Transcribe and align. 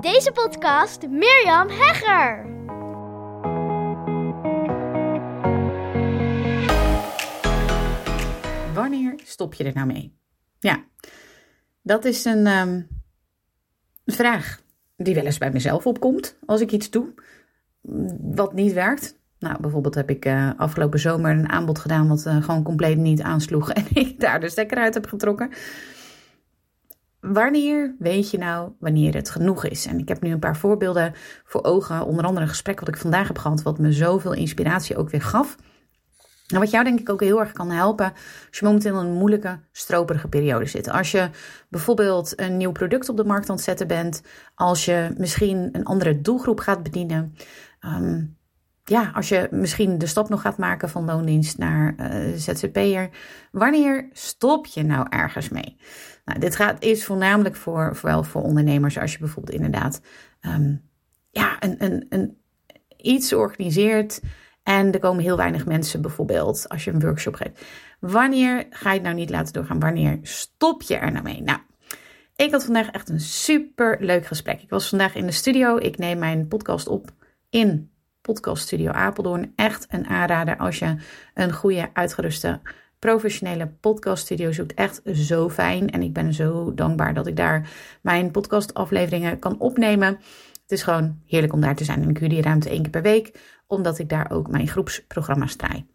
Deze 0.00 0.32
podcast 0.32 1.08
Mirjam 1.08 1.68
Hegger. 1.68 2.46
Wanneer 8.74 9.14
stop 9.24 9.54
je 9.54 9.64
er 9.64 9.74
nou 9.74 9.86
mee? 9.86 10.18
Ja, 10.58 10.84
dat 11.82 12.04
is 12.04 12.24
een 12.24 12.46
ehm, 12.46 12.82
vraag 14.06 14.60
die 14.96 15.14
wel 15.14 15.24
eens 15.24 15.38
bij 15.38 15.50
mezelf 15.50 15.86
opkomt 15.86 16.36
als 16.46 16.60
ik 16.60 16.72
iets 16.72 16.90
doe 16.90 17.14
wat 18.20 18.52
niet 18.52 18.72
werkt. 18.72 19.18
Nou, 19.38 19.60
bijvoorbeeld 19.60 19.94
heb 19.94 20.10
ik 20.10 20.26
uh, 20.26 20.50
afgelopen 20.56 20.98
zomer 20.98 21.30
een 21.30 21.48
aanbod 21.48 21.78
gedaan 21.78 22.08
wat 22.08 22.26
uh, 22.26 22.42
gewoon 22.42 22.62
compleet 22.62 22.98
niet 22.98 23.22
aansloeg 23.22 23.72
en 23.72 23.84
ik 23.92 24.20
daar 24.20 24.40
de 24.40 24.48
stekker 24.48 24.78
uit 24.78 24.94
heb 24.94 25.06
getrokken. 25.06 25.50
Wanneer 27.20 27.94
weet 27.98 28.30
je 28.30 28.38
nou 28.38 28.72
wanneer 28.78 29.14
het 29.14 29.30
genoeg 29.30 29.64
is? 29.64 29.86
En 29.86 29.98
ik 29.98 30.08
heb 30.08 30.22
nu 30.22 30.30
een 30.30 30.38
paar 30.38 30.56
voorbeelden 30.56 31.14
voor 31.44 31.64
ogen. 31.64 32.04
Onder 32.04 32.24
andere 32.24 32.42
een 32.42 32.50
gesprek 32.50 32.78
wat 32.80 32.88
ik 32.88 32.96
vandaag 32.96 33.26
heb 33.26 33.38
gehad, 33.38 33.62
wat 33.62 33.78
me 33.78 33.92
zoveel 33.92 34.32
inspiratie 34.32 34.96
ook 34.96 35.10
weer 35.10 35.22
gaf. 35.22 35.56
En 36.48 36.58
wat 36.58 36.70
jou 36.70 36.84
denk 36.84 37.00
ik 37.00 37.10
ook 37.10 37.20
heel 37.20 37.40
erg 37.40 37.52
kan 37.52 37.70
helpen 37.70 38.12
als 38.48 38.58
je 38.58 38.64
momenteel 38.64 39.00
in 39.00 39.06
een 39.06 39.12
moeilijke, 39.12 39.60
stroperige 39.72 40.28
periode 40.28 40.66
zit. 40.66 40.90
Als 40.90 41.10
je 41.10 41.30
bijvoorbeeld 41.68 42.40
een 42.40 42.56
nieuw 42.56 42.72
product 42.72 43.08
op 43.08 43.16
de 43.16 43.24
markt 43.24 43.48
aan 43.48 43.54
het 43.54 43.64
zetten 43.64 43.86
bent. 43.86 44.22
Als 44.54 44.84
je 44.84 45.14
misschien 45.16 45.68
een 45.72 45.84
andere 45.84 46.20
doelgroep 46.20 46.60
gaat 46.60 46.82
bedienen. 46.82 47.34
Ehm, 47.80 48.24
ja, 48.88 49.10
als 49.14 49.28
je 49.28 49.48
misschien 49.50 49.98
de 49.98 50.06
stap 50.06 50.28
nog 50.28 50.40
gaat 50.40 50.58
maken 50.58 50.88
van 50.88 51.04
loondienst 51.04 51.58
naar 51.58 51.94
uh, 52.00 52.34
ZZP'er. 52.36 53.08
Wanneer 53.50 54.08
stop 54.12 54.66
je 54.66 54.82
nou 54.82 55.06
ergens 55.08 55.48
mee? 55.48 55.76
Nou, 56.24 56.38
dit 56.38 56.56
gaat, 56.56 56.82
is 56.82 57.04
voornamelijk 57.04 57.56
voor, 57.56 57.96
vooral 57.96 58.22
voor 58.22 58.42
ondernemers. 58.42 58.98
Als 58.98 59.12
je 59.12 59.18
bijvoorbeeld 59.18 59.56
inderdaad 59.56 60.00
ehm, 60.40 60.74
ja, 61.30 61.56
een, 61.60 61.84
een, 61.84 62.06
een, 62.08 62.36
iets 62.96 63.32
organiseert 63.32 64.20
en 64.62 64.92
er 64.92 65.00
komen 65.00 65.22
heel 65.22 65.36
weinig 65.36 65.66
mensen 65.66 66.02
bijvoorbeeld 66.02 66.68
als 66.68 66.84
je 66.84 66.90
een 66.90 67.00
workshop 67.00 67.34
geeft. 67.34 67.64
Wanneer 68.00 68.66
ga 68.70 68.88
je 68.88 68.94
het 68.94 69.04
nou 69.04 69.14
niet 69.14 69.30
laten 69.30 69.52
doorgaan? 69.52 69.80
Wanneer 69.80 70.18
stop 70.22 70.82
je 70.82 70.96
er 70.96 71.12
nou 71.12 71.24
mee? 71.24 71.42
Nou, 71.42 71.58
ik 72.36 72.50
had 72.50 72.64
vandaag 72.64 72.90
echt 72.90 73.08
een 73.08 73.20
super 73.20 73.96
leuk 74.00 74.26
gesprek. 74.26 74.62
Ik 74.62 74.70
was 74.70 74.88
vandaag 74.88 75.14
in 75.14 75.26
de 75.26 75.32
studio. 75.32 75.76
Ik 75.76 75.98
neem 75.98 76.18
mijn 76.18 76.48
podcast 76.48 76.88
op 76.88 77.10
in 77.50 77.90
Podcast 78.28 78.62
Studio 78.62 78.90
Apeldoorn. 78.90 79.52
Echt 79.56 79.86
een 79.88 80.06
aanrader 80.06 80.56
als 80.56 80.78
je 80.78 80.96
een 81.34 81.52
goede, 81.52 81.90
uitgeruste, 81.92 82.60
professionele 82.98 83.66
podcaststudio 83.66 84.52
zoekt. 84.52 84.74
Echt 84.74 85.00
zo 85.14 85.48
fijn. 85.48 85.90
En 85.90 86.02
ik 86.02 86.12
ben 86.12 86.34
zo 86.34 86.74
dankbaar 86.74 87.14
dat 87.14 87.26
ik 87.26 87.36
daar 87.36 87.70
mijn 88.00 88.30
podcastafleveringen 88.30 89.38
kan 89.38 89.58
opnemen. 89.58 90.08
Het 90.62 90.72
is 90.72 90.82
gewoon 90.82 91.18
heerlijk 91.26 91.52
om 91.52 91.60
daar 91.60 91.76
te 91.76 91.84
zijn. 91.84 92.02
En 92.02 92.08
ik 92.08 92.18
huur 92.18 92.28
die 92.28 92.42
ruimte 92.42 92.68
één 92.68 92.82
keer 92.82 92.90
per 92.90 93.02
week, 93.02 93.40
omdat 93.66 93.98
ik 93.98 94.08
daar 94.08 94.30
ook 94.30 94.50
mijn 94.50 94.68
groepsprogramma's 94.68 95.56
draai. 95.56 95.86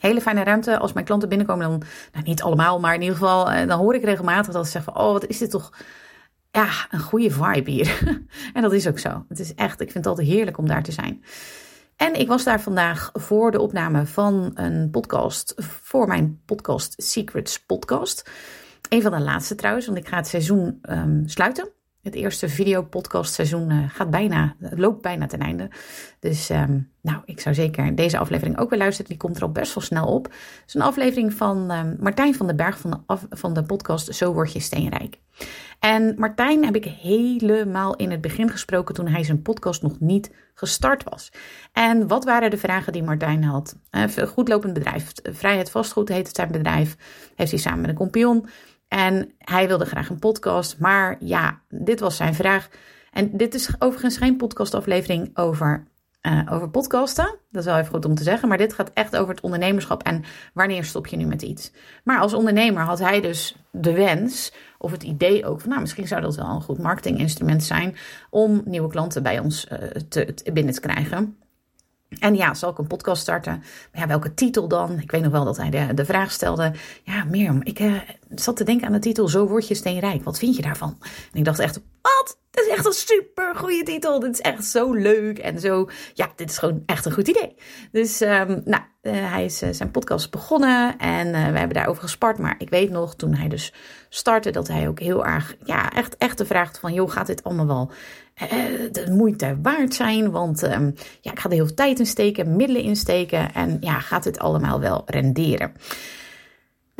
Hele 0.00 0.20
fijne 0.20 0.44
ruimte. 0.44 0.78
Als 0.78 0.92
mijn 0.92 1.06
klanten 1.06 1.28
binnenkomen, 1.28 1.68
dan, 1.68 1.82
nou 2.12 2.24
niet 2.24 2.42
allemaal, 2.42 2.80
maar 2.80 2.94
in 2.94 3.02
ieder 3.02 3.16
geval, 3.16 3.50
eh, 3.50 3.68
dan 3.68 3.78
hoor 3.78 3.94
ik 3.94 4.04
regelmatig 4.04 4.52
dat 4.52 4.64
ze 4.64 4.70
zeggen 4.70 4.96
oh, 4.96 5.12
wat 5.12 5.26
is 5.26 5.38
dit 5.38 5.50
toch 5.50 5.72
ja, 6.50 6.70
een 6.90 7.00
goede 7.00 7.30
vibe 7.30 7.70
hier. 7.70 8.20
en 8.54 8.62
dat 8.62 8.72
is 8.72 8.88
ook 8.88 8.98
zo. 8.98 9.24
Het 9.28 9.38
is 9.38 9.54
echt, 9.54 9.80
ik 9.80 9.90
vind 9.90 10.04
het 10.04 10.06
altijd 10.06 10.28
heerlijk 10.28 10.58
om 10.58 10.66
daar 10.66 10.82
te 10.82 10.92
zijn. 10.92 11.24
En 11.96 12.14
ik 12.14 12.28
was 12.28 12.44
daar 12.44 12.60
vandaag 12.60 13.10
voor 13.12 13.50
de 13.50 13.60
opname 13.60 14.06
van 14.06 14.50
een 14.54 14.90
podcast, 14.90 15.54
voor 15.56 16.06
mijn 16.08 16.40
podcast 16.44 17.02
Secrets 17.02 17.60
podcast. 17.60 18.30
Een 18.88 19.02
van 19.02 19.12
de 19.12 19.20
laatste 19.20 19.54
trouwens, 19.54 19.86
want 19.86 19.98
ik 19.98 20.08
ga 20.08 20.16
het 20.16 20.26
seizoen 20.26 20.78
um, 20.90 21.22
sluiten. 21.28 21.79
Het 22.02 22.14
eerste 22.14 22.48
videopodcastseizoen 22.48 23.70
uh, 23.70 23.78
gaat 23.88 24.10
bijna, 24.10 24.54
loopt 24.58 25.02
bijna 25.02 25.26
ten 25.26 25.40
einde. 25.40 25.68
Dus 26.18 26.50
um, 26.50 26.90
nou, 27.00 27.22
ik 27.24 27.40
zou 27.40 27.54
zeker 27.54 27.94
deze 27.94 28.18
aflevering 28.18 28.58
ook 28.58 28.70
weer 28.70 28.78
luisteren. 28.78 29.10
Die 29.10 29.18
komt 29.18 29.36
er 29.36 29.42
al 29.42 29.52
best 29.52 29.74
wel 29.74 29.84
snel 29.84 30.06
op. 30.06 30.24
Het 30.24 30.62
is 30.66 30.74
een 30.74 30.82
aflevering 30.82 31.32
van 31.32 31.70
um, 31.70 31.96
Martijn 32.00 32.34
van 32.34 32.46
den 32.46 32.56
Berg 32.56 32.78
van 32.78 32.90
de, 33.06 33.18
van 33.30 33.52
de 33.52 33.62
podcast 33.62 34.14
Zo 34.14 34.32
word 34.32 34.52
je 34.52 34.60
steenrijk. 34.60 35.18
En 35.78 36.14
Martijn 36.16 36.64
heb 36.64 36.76
ik 36.76 36.84
helemaal 36.84 37.96
in 37.96 38.10
het 38.10 38.20
begin 38.20 38.50
gesproken 38.50 38.94
toen 38.94 39.08
hij 39.08 39.24
zijn 39.24 39.42
podcast 39.42 39.82
nog 39.82 40.00
niet 40.00 40.30
gestart 40.54 41.04
was. 41.04 41.32
En 41.72 42.06
wat 42.08 42.24
waren 42.24 42.50
de 42.50 42.58
vragen 42.58 42.92
die 42.92 43.02
Martijn 43.02 43.44
had? 43.44 43.76
Een 43.90 44.10
uh, 44.18 44.26
goedlopend 44.26 44.72
bedrijf. 44.72 45.12
Vrijheid 45.22 45.70
Vastgoed 45.70 46.08
heet 46.08 46.26
het 46.26 46.36
zijn 46.36 46.50
bedrijf. 46.50 46.96
Heeft 47.34 47.50
hij 47.50 47.60
samen 47.60 47.80
met 47.80 47.90
een 47.90 47.96
kompion. 47.96 48.46
En 48.90 49.32
hij 49.38 49.66
wilde 49.66 49.84
graag 49.84 50.08
een 50.08 50.18
podcast. 50.18 50.78
Maar 50.78 51.16
ja, 51.20 51.60
dit 51.68 52.00
was 52.00 52.16
zijn 52.16 52.34
vraag. 52.34 52.68
En 53.12 53.36
dit 53.36 53.54
is 53.54 53.70
overigens 53.78 54.16
geen 54.16 54.36
podcastaflevering 54.36 55.30
over, 55.36 55.86
uh, 56.22 56.48
over 56.50 56.70
podcasten. 56.70 57.38
Dat 57.50 57.62
is 57.62 57.68
wel 57.68 57.78
even 57.78 57.90
goed 57.90 58.04
om 58.04 58.14
te 58.14 58.22
zeggen. 58.22 58.48
Maar 58.48 58.58
dit 58.58 58.72
gaat 58.72 58.90
echt 58.94 59.16
over 59.16 59.34
het 59.34 59.42
ondernemerschap 59.42 60.02
en 60.02 60.24
wanneer 60.54 60.84
stop 60.84 61.06
je 61.06 61.16
nu 61.16 61.24
met 61.24 61.42
iets. 61.42 61.72
Maar 62.04 62.20
als 62.20 62.34
ondernemer 62.34 62.82
had 62.82 62.98
hij 62.98 63.20
dus 63.20 63.56
de 63.70 63.92
wens 63.92 64.52
of 64.78 64.90
het 64.90 65.02
idee 65.02 65.46
ook 65.46 65.60
van, 65.60 65.68
nou, 65.68 65.80
misschien 65.80 66.06
zou 66.06 66.20
dat 66.20 66.36
wel 66.36 66.48
een 66.48 66.62
goed 66.62 66.78
marketinginstrument 66.78 67.62
zijn 67.62 67.96
om 68.30 68.62
nieuwe 68.64 68.88
klanten 68.88 69.22
bij 69.22 69.38
ons 69.38 69.66
te, 70.08 70.34
te, 70.34 70.52
binnen 70.52 70.74
te 70.74 70.80
krijgen. 70.80 71.36
En 72.18 72.34
ja, 72.34 72.54
zal 72.54 72.70
ik 72.70 72.78
een 72.78 72.86
podcast 72.86 73.22
starten? 73.22 73.62
Ja, 73.92 74.06
welke 74.06 74.34
titel 74.34 74.68
dan? 74.68 75.00
Ik 75.00 75.10
weet 75.10 75.22
nog 75.22 75.32
wel 75.32 75.44
dat 75.44 75.56
hij 75.56 75.70
de, 75.70 75.94
de 75.94 76.04
vraag 76.04 76.32
stelde. 76.32 76.72
Ja, 77.02 77.24
Mirjam, 77.24 77.60
ik 77.62 77.80
uh, 77.80 78.00
zat 78.34 78.56
te 78.56 78.64
denken 78.64 78.86
aan 78.86 78.92
de 78.92 78.98
titel 78.98 79.28
Zo 79.28 79.46
word 79.46 79.68
je 79.68 79.74
steenrijk. 79.74 80.24
Wat 80.24 80.38
vind 80.38 80.56
je 80.56 80.62
daarvan? 80.62 80.96
En 81.32 81.38
ik 81.38 81.44
dacht 81.44 81.58
echt, 81.58 81.80
wat? 82.02 82.38
Dit 82.50 82.64
is 82.64 82.70
echt 82.72 82.86
een 82.86 82.92
super 82.92 83.54
goede 83.56 83.82
titel. 83.82 84.20
Dit 84.20 84.32
is 84.32 84.40
echt 84.40 84.64
zo 84.64 84.92
leuk 84.92 85.38
en 85.38 85.60
zo. 85.60 85.88
Ja, 86.14 86.32
dit 86.36 86.50
is 86.50 86.58
gewoon 86.58 86.82
echt 86.86 87.04
een 87.04 87.12
goed 87.12 87.28
idee. 87.28 87.56
Dus, 87.92 88.20
um, 88.20 88.62
nou, 88.64 88.82
uh, 89.02 89.12
hij 89.32 89.44
is 89.44 89.62
uh, 89.62 89.68
zijn 89.72 89.90
podcast 89.90 90.30
begonnen 90.30 90.98
en 90.98 91.30
we 91.30 91.58
hebben 91.58 91.76
daarover 91.76 92.02
gespart. 92.02 92.38
Maar 92.38 92.54
ik 92.58 92.70
weet 92.70 92.90
nog, 92.90 93.14
toen 93.14 93.34
hij 93.34 93.48
dus 93.48 93.72
startte, 94.08 94.50
dat 94.50 94.68
hij 94.68 94.88
ook 94.88 95.00
heel 95.00 95.26
erg, 95.26 95.56
ja, 95.64 95.92
echt, 95.92 96.16
echt 96.16 96.38
de 96.38 96.46
vraag 96.46 96.72
van, 96.80 96.92
joh, 96.92 97.10
gaat 97.10 97.26
dit 97.26 97.44
allemaal 97.44 97.66
wel 97.66 97.90
de 98.92 99.06
moeite 99.10 99.58
waard 99.62 99.94
zijn? 99.94 100.30
Want 100.30 100.62
um, 100.62 100.94
ja, 101.20 101.30
ik 101.30 101.38
ga 101.38 101.48
er 101.48 101.54
heel 101.54 101.66
veel 101.66 101.74
tijd 101.74 101.98
in 101.98 102.06
steken, 102.06 102.56
middelen 102.56 102.82
in 102.82 102.96
steken 102.96 103.54
en 103.54 103.76
ja, 103.80 104.00
gaat 104.00 104.22
dit 104.22 104.38
allemaal 104.38 104.80
wel 104.80 105.02
renderen? 105.06 105.72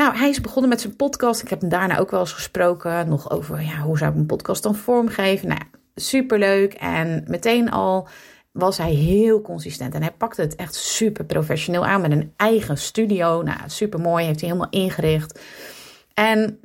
Nou, 0.00 0.16
hij 0.16 0.28
is 0.28 0.40
begonnen 0.40 0.70
met 0.70 0.80
zijn 0.80 0.96
podcast. 0.96 1.42
Ik 1.42 1.48
heb 1.48 1.60
hem 1.60 1.70
daarna 1.70 1.98
ook 1.98 2.10
wel 2.10 2.20
eens 2.20 2.32
gesproken. 2.32 3.08
Nog 3.08 3.30
over 3.30 3.62
ja, 3.62 3.78
hoe 3.78 3.98
zou 3.98 4.10
ik 4.10 4.16
een 4.16 4.26
podcast 4.26 4.62
dan 4.62 4.74
vormgeven. 4.74 5.48
Nou, 5.48 5.60
superleuk. 5.94 6.74
En 6.74 7.24
meteen 7.26 7.70
al 7.70 8.08
was 8.52 8.78
hij 8.78 8.92
heel 8.92 9.40
consistent. 9.40 9.94
En 9.94 10.02
hij 10.02 10.10
pakte 10.10 10.40
het 10.40 10.56
echt 10.56 10.74
super 10.74 11.24
professioneel 11.24 11.86
aan 11.86 12.00
met 12.00 12.10
een 12.10 12.32
eigen 12.36 12.78
studio. 12.78 13.42
Nou, 13.42 13.58
super 13.66 14.00
mooi. 14.00 14.24
Heeft 14.24 14.40
hij 14.40 14.48
helemaal 14.48 14.70
ingericht. 14.70 15.40
En 16.14 16.60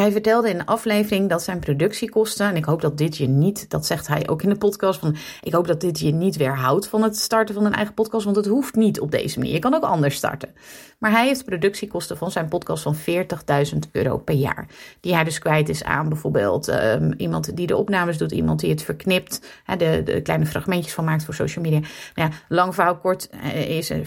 hij 0.00 0.12
vertelde 0.12 0.48
in 0.50 0.58
de 0.58 0.66
aflevering 0.66 1.28
dat 1.28 1.42
zijn 1.42 1.58
productiekosten, 1.58 2.48
en 2.48 2.56
ik 2.56 2.64
hoop 2.64 2.80
dat 2.80 2.98
dit 2.98 3.16
je 3.16 3.28
niet, 3.28 3.70
dat 3.70 3.86
zegt 3.86 4.06
hij 4.06 4.28
ook 4.28 4.42
in 4.42 4.48
de 4.48 4.56
podcast, 4.56 5.00
van 5.00 5.16
ik 5.42 5.52
hoop 5.52 5.66
dat 5.66 5.80
dit 5.80 5.98
je 5.98 6.12
niet 6.12 6.36
weerhoudt 6.36 6.88
van 6.88 7.02
het 7.02 7.16
starten 7.16 7.54
van 7.54 7.64
een 7.64 7.72
eigen 7.72 7.94
podcast, 7.94 8.24
want 8.24 8.36
het 8.36 8.46
hoeft 8.46 8.74
niet 8.74 9.00
op 9.00 9.10
deze 9.10 9.38
manier. 9.38 9.54
Je 9.54 9.58
kan 9.58 9.74
ook 9.74 9.82
anders 9.82 10.14
starten. 10.14 10.54
Maar 10.98 11.10
hij 11.10 11.26
heeft 11.26 11.44
productiekosten 11.44 12.16
van 12.16 12.30
zijn 12.30 12.48
podcast 12.48 12.82
van 12.82 12.96
40.000 12.96 13.78
euro 13.92 14.18
per 14.18 14.34
jaar. 14.34 14.66
Die 15.00 15.14
hij 15.14 15.24
dus 15.24 15.38
kwijt 15.38 15.68
is 15.68 15.84
aan 15.84 16.08
bijvoorbeeld 16.08 16.68
um, 16.68 17.12
iemand 17.16 17.56
die 17.56 17.66
de 17.66 17.76
opnames 17.76 18.18
doet, 18.18 18.32
iemand 18.32 18.60
die 18.60 18.70
het 18.70 18.82
verknipt, 18.82 19.40
de, 19.76 20.02
de 20.04 20.22
kleine 20.22 20.46
fragmentjes 20.46 20.94
van 20.94 21.04
maakt 21.04 21.24
voor 21.24 21.34
social 21.34 21.64
media. 21.64 21.80
Nou 22.14 22.30
ja, 22.30 22.36
lang 22.48 22.74
verhaal 22.74 22.96
kort 22.96 23.28
is 23.68 23.92
40.000 23.92 23.98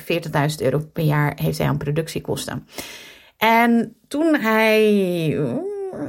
euro 0.57 0.81
per 0.93 1.03
jaar 1.03 1.37
heeft 1.41 1.57
hij 1.57 1.67
aan 1.67 1.77
productiekosten. 1.77 2.67
En 3.37 3.95
toen 4.07 4.35
hij 4.35 5.37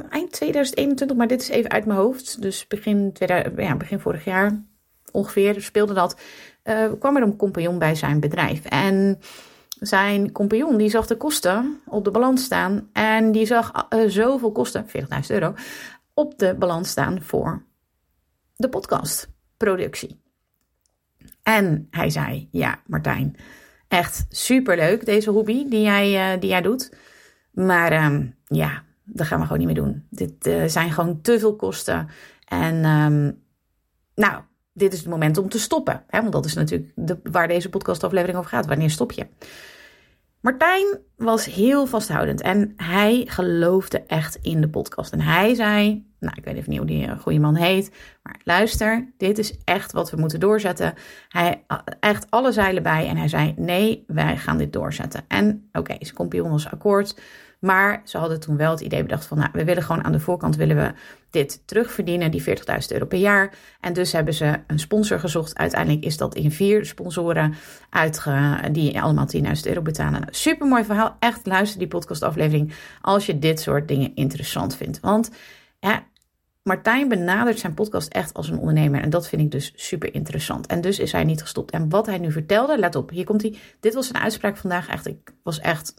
eind 0.09 0.31
2021, 0.31 1.17
maar 1.17 1.27
dit 1.27 1.41
is 1.41 1.49
even 1.49 1.69
uit 1.69 1.85
mijn 1.85 1.99
hoofd. 1.99 2.41
Dus 2.41 2.67
begin, 2.67 3.13
2000, 3.13 3.57
ja, 3.57 3.75
begin 3.75 3.99
vorig 3.99 4.23
jaar 4.23 4.63
ongeveer 5.11 5.61
speelde 5.61 5.93
dat. 5.93 6.19
Uh, 6.63 6.91
kwam 6.99 7.15
er 7.15 7.21
een 7.21 7.35
compagnon 7.35 7.79
bij 7.79 7.95
zijn 7.95 8.19
bedrijf. 8.19 8.65
En 8.65 9.19
zijn 9.79 10.31
compagnon 10.31 10.77
die 10.77 10.89
zag 10.89 11.07
de 11.07 11.17
kosten 11.17 11.79
op 11.85 12.03
de 12.03 12.11
balans 12.11 12.43
staan. 12.43 12.89
En 12.93 13.31
die 13.31 13.45
zag 13.45 13.87
uh, 13.89 14.09
zoveel 14.09 14.51
kosten, 14.51 14.85
40.000 14.87 14.95
euro, 15.27 15.53
op 16.13 16.37
de 16.37 16.55
balans 16.55 16.89
staan 16.89 17.21
voor 17.21 17.63
de 18.55 18.69
podcastproductie. 18.69 20.21
En 21.43 21.87
hij 21.89 22.09
zei: 22.09 22.47
Ja, 22.51 22.81
Martijn, 22.85 23.35
echt 23.87 24.25
superleuk 24.29 25.05
deze 25.05 25.29
hobby 25.29 25.69
die 25.69 25.81
jij, 25.81 26.39
die 26.39 26.49
jij 26.49 26.61
doet. 26.61 26.93
Maar 27.51 28.05
um, 28.05 28.35
ja, 28.45 28.83
dat 29.13 29.27
gaan 29.27 29.39
we 29.39 29.43
gewoon 29.45 29.57
niet 29.65 29.67
meer 29.67 29.83
doen. 29.83 30.05
Dit 30.09 30.47
uh, 30.47 30.63
zijn 30.65 30.91
gewoon 30.91 31.21
te 31.21 31.39
veel 31.39 31.55
kosten. 31.55 32.07
En 32.45 32.85
um, 32.85 33.43
nou, 34.15 34.41
dit 34.73 34.93
is 34.93 34.99
het 34.99 35.07
moment 35.07 35.37
om 35.37 35.49
te 35.49 35.59
stoppen. 35.59 36.03
Hè? 36.07 36.19
Want 36.21 36.33
dat 36.33 36.45
is 36.45 36.53
natuurlijk 36.53 36.91
de, 36.95 37.19
waar 37.23 37.47
deze 37.47 37.69
podcastaflevering 37.69 38.37
over 38.37 38.49
gaat. 38.49 38.65
Wanneer 38.65 38.89
stop 38.89 39.11
je? 39.11 39.27
Martijn 40.41 40.99
was 41.15 41.45
heel 41.45 41.85
vasthoudend 41.85 42.41
en 42.41 42.73
hij 42.75 43.23
geloofde 43.25 44.03
echt 44.03 44.35
in 44.41 44.61
de 44.61 44.69
podcast. 44.69 45.11
En 45.11 45.21
hij 45.21 45.55
zei, 45.55 46.05
nou 46.19 46.35
ik 46.37 46.43
weet 46.43 46.55
even 46.55 46.69
niet 46.69 46.77
hoe 46.77 46.87
die 46.87 47.05
eh, 47.05 47.19
goede 47.19 47.39
man 47.39 47.55
heet, 47.55 47.91
maar 48.23 48.39
luister, 48.43 49.13
dit 49.17 49.37
is 49.37 49.57
echt 49.63 49.91
wat 49.91 50.11
we 50.11 50.17
moeten 50.17 50.39
doorzetten. 50.39 50.93
Hij 51.29 51.65
echt 51.99 52.25
alle 52.29 52.51
zeilen 52.51 52.83
bij 52.83 53.07
en 53.07 53.17
hij 53.17 53.27
zei, 53.27 53.53
nee, 53.57 54.03
wij 54.07 54.37
gaan 54.37 54.57
dit 54.57 54.73
doorzetten. 54.73 55.23
En 55.27 55.69
oké, 55.71 55.95
ze 56.05 56.13
komt 56.13 56.41
ons 56.41 56.71
akkoord. 56.71 57.15
Maar 57.59 58.01
ze 58.03 58.17
hadden 58.17 58.39
toen 58.39 58.57
wel 58.57 58.71
het 58.71 58.79
idee 58.79 59.01
bedacht 59.01 59.25
van, 59.25 59.37
nou, 59.37 59.49
we 59.53 59.63
willen 59.63 59.83
gewoon 59.83 60.03
aan 60.03 60.11
de 60.11 60.19
voorkant 60.19 60.55
willen 60.55 60.75
we 60.75 60.93
dit 61.29 61.61
terugverdienen, 61.65 62.31
die 62.31 62.43
40.000 62.43 62.53
euro 62.87 63.05
per 63.05 63.17
jaar. 63.17 63.53
En 63.81 63.93
dus 63.93 64.11
hebben 64.11 64.33
ze 64.33 64.59
een 64.67 64.79
sponsor 64.79 65.19
gezocht. 65.19 65.57
Uiteindelijk 65.57 66.05
is 66.05 66.17
dat 66.17 66.35
in 66.35 66.51
vier 66.51 66.85
sponsoren 66.85 67.53
uitge, 67.89 68.59
die 68.71 69.01
allemaal 69.01 69.27
10.000 69.35 69.41
euro 69.63 69.81
betalen. 69.81 70.19
Nou, 70.21 70.33
super 70.33 70.67
mooi 70.67 70.83
verhaal. 70.83 71.15
Echt 71.19 71.45
luister 71.45 71.79
die 71.79 71.87
podcastaflevering 71.87 72.73
als 73.01 73.25
je 73.25 73.39
dit 73.39 73.59
soort 73.59 73.87
dingen 73.87 74.15
interessant 74.15 74.75
vindt. 74.75 74.99
Want 74.99 75.31
Martijn 76.63 77.07
benadert 77.07 77.59
zijn 77.59 77.73
podcast 77.73 78.13
echt 78.13 78.33
als 78.33 78.49
een 78.49 78.59
ondernemer. 78.59 79.01
En 79.01 79.09
dat 79.09 79.27
vind 79.27 79.41
ik 79.41 79.51
dus 79.51 79.73
super 79.75 80.13
interessant. 80.13 80.67
En 80.67 80.81
dus 80.81 80.99
is 80.99 81.11
hij 81.11 81.23
niet 81.23 81.41
gestopt. 81.41 81.71
En 81.71 81.89
wat 81.89 82.05
hij 82.05 82.17
nu 82.17 82.31
vertelde, 82.31 82.79
let 82.79 82.95
op, 82.95 83.09
hier 83.09 83.25
komt 83.25 83.41
hij. 83.41 83.55
Dit 83.79 83.93
was 83.93 84.09
een 84.09 84.17
uitspraak 84.17 84.57
vandaag. 84.57 84.87
Echt, 84.87 85.07
ik 85.07 85.33
was 85.43 85.59
echt. 85.59 85.93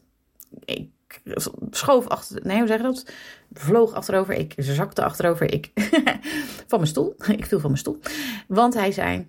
Schoof 1.71 2.07
achter. 2.07 2.41
Nee, 2.47 2.59
hoe 2.59 2.67
zeg 2.67 2.77
je 2.77 2.83
dat? 2.83 3.13
Vloog 3.53 3.93
achterover. 3.93 4.35
Ik 4.35 4.55
zakte 4.57 5.05
achterover. 5.05 5.53
Ik. 5.53 5.71
van 6.69 6.79
mijn 6.79 6.87
stoel. 6.87 7.15
Ik 7.27 7.47
viel 7.47 7.61
van 7.61 7.71
mijn 7.71 7.83
stoel. 7.83 7.99
Want 8.49 8.75
hij 8.75 8.93
zei. 8.93 9.29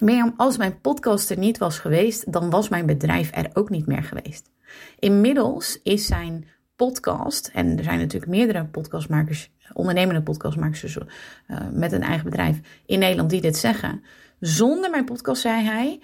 Mirjam, 0.00 0.34
als 0.36 0.56
mijn 0.56 0.80
podcast 0.80 1.30
er 1.30 1.38
niet 1.38 1.58
was 1.58 1.78
geweest, 1.78 2.32
dan 2.32 2.50
was 2.50 2.68
mijn 2.68 2.86
bedrijf 2.86 3.30
er 3.34 3.50
ook 3.52 3.70
niet 3.70 3.86
meer 3.86 4.02
geweest. 4.02 4.50
Inmiddels 4.98 5.80
is 5.82 6.06
zijn 6.06 6.46
podcast, 6.76 7.50
en 7.54 7.78
er 7.78 7.84
zijn 7.84 7.98
natuurlijk 7.98 8.30
meerdere 8.30 8.64
podcastmakers, 8.64 9.50
ondernemende 9.72 10.22
podcastmakers 10.22 10.80
dus, 10.80 10.96
uh, 10.96 11.58
met 11.72 11.92
een 11.92 12.02
eigen 12.02 12.24
bedrijf 12.24 12.60
in 12.86 12.98
Nederland 12.98 13.30
die 13.30 13.40
dit 13.40 13.56
zeggen. 13.56 14.02
Zonder 14.40 14.90
mijn 14.90 15.04
podcast, 15.04 15.42
zei 15.42 15.64
hij, 15.64 16.00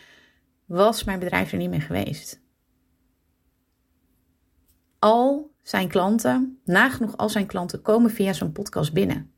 was 0.65 1.05
mijn 1.05 1.19
bedrijf 1.19 1.53
er 1.53 1.59
niet 1.59 1.71
meer 1.71 1.83
geweest 1.83 2.43
al 5.05 5.51
zijn 5.63 5.89
klanten, 5.89 6.61
nagenoeg 6.65 7.17
al 7.17 7.29
zijn 7.29 7.47
klanten, 7.47 7.83
komen 7.83 8.11
via 8.11 8.33
zo'n 8.33 8.53
podcast 8.53 8.93
binnen. 8.93 9.33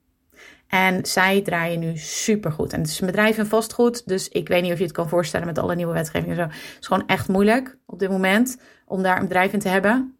En 0.67 1.07
zij 1.07 1.43
draaien 1.43 1.81
nu 1.81 1.97
supergoed. 1.97 2.73
En 2.73 2.81
het 2.81 2.89
is 2.89 3.01
een 3.01 3.07
bedrijf 3.07 3.39
in 3.39 3.47
vastgoed, 3.47 4.09
dus 4.09 4.29
ik 4.29 4.49
weet 4.49 4.63
niet 4.63 4.73
of 4.73 4.79
je 4.79 4.85
het 4.85 4.93
kan 4.93 5.09
voorstellen 5.09 5.47
met 5.47 5.59
alle 5.59 5.75
nieuwe 5.75 5.93
wetgevingen 5.93 6.39
en 6.39 6.43
zo. 6.43 6.57
Het 6.57 6.77
is 6.81 6.87
gewoon 6.87 7.07
echt 7.07 7.29
moeilijk 7.29 7.79
op 7.87 7.99
dit 7.99 8.11
moment 8.11 8.61
om 8.85 9.03
daar 9.03 9.17
een 9.17 9.23
bedrijf 9.23 9.53
in 9.53 9.59
te 9.59 9.69
hebben. 9.69 10.17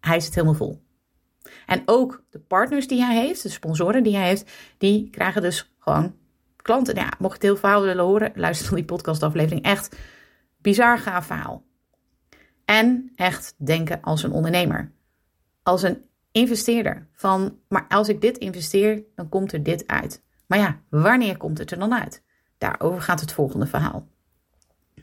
Hij 0.00 0.20
zit 0.20 0.34
helemaal 0.34 0.54
vol. 0.54 0.82
En 1.66 1.82
ook 1.84 2.24
de 2.30 2.40
partners 2.40 2.88
die 2.88 3.02
hij 3.02 3.16
heeft, 3.26 3.42
de 3.42 3.48
sponsoren 3.48 4.02
die 4.02 4.16
hij 4.16 4.26
heeft, 4.26 4.50
die 4.78 5.10
krijgen 5.10 5.42
dus 5.42 5.74
gewoon 5.78 6.14
klanten. 6.56 6.94
Ja, 6.94 7.12
mocht 7.18 7.20
je 7.20 7.38
het 7.38 7.42
heel 7.42 7.56
verhaal 7.56 7.82
willen 7.82 8.04
horen, 8.04 8.32
luister 8.34 8.66
naar 8.66 8.76
die 8.76 8.84
podcastaflevering. 8.84 9.64
Echt 9.64 9.96
bizar 10.58 10.98
gaaf 10.98 11.26
verhaal. 11.26 11.64
En 12.64 13.12
echt 13.16 13.54
denken 13.56 14.02
als 14.02 14.22
een 14.22 14.32
ondernemer. 14.32 14.92
Als 15.62 15.82
een 15.82 16.02
investeerder. 16.32 17.08
Van, 17.12 17.58
maar 17.68 17.86
als 17.88 18.08
ik 18.08 18.20
dit 18.20 18.38
investeer, 18.38 19.02
dan 19.14 19.28
komt 19.28 19.52
er 19.52 19.62
dit 19.62 19.86
uit. 19.86 20.22
Maar 20.46 20.58
ja, 20.58 20.80
wanneer 20.88 21.36
komt 21.36 21.58
het 21.58 21.70
er 21.70 21.78
dan 21.78 21.94
uit? 21.94 22.22
Daarover 22.58 23.02
gaat 23.02 23.20
het 23.20 23.32
volgende 23.32 23.66
verhaal. 23.66 24.08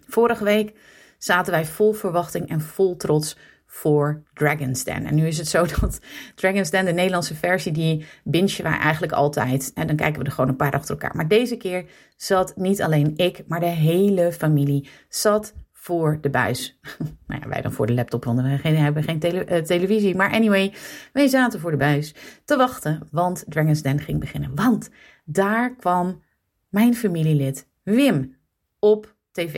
Vorige 0.07 0.43
week 0.43 0.73
zaten 1.17 1.51
wij 1.51 1.65
vol 1.65 1.93
verwachting 1.93 2.49
en 2.49 2.61
vol 2.61 2.95
trots 2.95 3.37
voor 3.65 4.23
Dragon's 4.33 4.83
Den. 4.83 5.05
En 5.05 5.15
nu 5.15 5.27
is 5.27 5.37
het 5.37 5.47
zo 5.47 5.65
dat 5.79 5.99
Dragon's 6.35 6.69
Den, 6.69 6.85
de 6.85 6.91
Nederlandse 6.91 7.35
versie, 7.35 7.71
die 7.71 8.05
bingen 8.23 8.63
wij 8.63 8.77
eigenlijk 8.77 9.13
altijd. 9.13 9.71
En 9.75 9.87
dan 9.87 9.95
kijken 9.95 10.21
we 10.21 10.25
er 10.25 10.31
gewoon 10.31 10.49
een 10.49 10.55
paar 10.55 10.71
achter 10.71 10.91
elkaar. 10.91 11.15
Maar 11.15 11.27
deze 11.27 11.57
keer 11.57 11.85
zat 12.17 12.55
niet 12.55 12.81
alleen 12.81 13.13
ik, 13.15 13.43
maar 13.47 13.59
de 13.59 13.65
hele 13.65 14.31
familie 14.31 14.89
zat 15.09 15.53
voor 15.81 16.17
de 16.21 16.29
buis. 16.29 16.79
nou 17.27 17.41
ja, 17.41 17.47
wij 17.47 17.61
dan 17.61 17.71
voor 17.71 17.85
de 17.85 17.93
laptop, 17.93 18.23
want 18.23 18.41
we 18.41 18.69
hebben 18.69 19.03
geen 19.03 19.21
eh, 19.21 19.61
televisie. 19.61 20.15
Maar 20.15 20.31
anyway, 20.31 20.73
wij 21.13 21.27
zaten 21.27 21.59
voor 21.59 21.71
de 21.71 21.77
buis 21.77 22.13
te 22.45 22.55
wachten, 22.55 23.07
want 23.11 23.43
Dragon's 23.47 23.81
Den 23.81 23.99
ging 23.99 24.19
beginnen. 24.19 24.55
Want 24.55 24.89
daar 25.25 25.75
kwam 25.75 26.23
mijn 26.69 26.95
familielid 26.95 27.67
Wim 27.83 28.35
op 28.79 29.15
tv. 29.31 29.55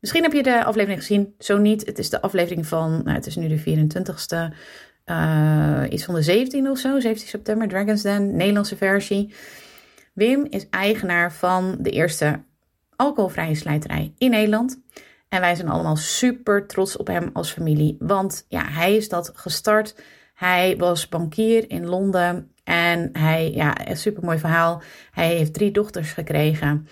Misschien 0.00 0.22
heb 0.22 0.32
je 0.32 0.42
de 0.42 0.64
aflevering 0.64 1.00
gezien, 1.00 1.34
zo 1.38 1.58
niet. 1.58 1.86
Het 1.86 1.98
is 1.98 2.10
de 2.10 2.20
aflevering 2.20 2.66
van, 2.66 2.90
nou, 2.90 3.10
het 3.10 3.26
is 3.26 3.36
nu 3.36 3.48
de 3.48 3.60
24ste, 3.60 4.54
uh, 5.06 5.82
iets 5.90 6.04
van 6.04 6.14
de 6.14 6.22
17 6.22 6.70
of 6.70 6.78
zo, 6.78 7.00
17 7.00 7.28
september, 7.28 7.68
Dragon's 7.68 8.02
Den, 8.02 8.36
Nederlandse 8.36 8.76
versie. 8.76 9.34
Wim 10.12 10.46
is 10.50 10.68
eigenaar 10.70 11.32
van 11.32 11.76
de 11.80 11.90
eerste 11.90 12.40
alcoholvrije 12.96 13.54
slijterij 13.54 14.12
in 14.18 14.30
Nederland. 14.30 14.80
En 15.28 15.40
wij 15.40 15.54
zijn 15.54 15.68
allemaal 15.68 15.96
super 15.96 16.66
trots 16.66 16.96
op 16.96 17.06
hem 17.06 17.30
als 17.32 17.52
familie. 17.52 17.96
Want 17.98 18.44
ja, 18.48 18.64
hij 18.64 18.96
is 18.96 19.08
dat 19.08 19.30
gestart. 19.34 20.02
Hij 20.34 20.76
was 20.76 21.08
bankier 21.08 21.70
in 21.70 21.86
Londen. 21.86 22.52
En 22.64 23.10
hij, 23.12 23.52
ja, 23.52 23.88
een 23.88 23.96
super 23.96 24.24
mooi 24.24 24.38
verhaal. 24.38 24.82
Hij 25.10 25.36
heeft 25.36 25.54
drie 25.54 25.70
dochters 25.70 26.12
gekregen. 26.12 26.88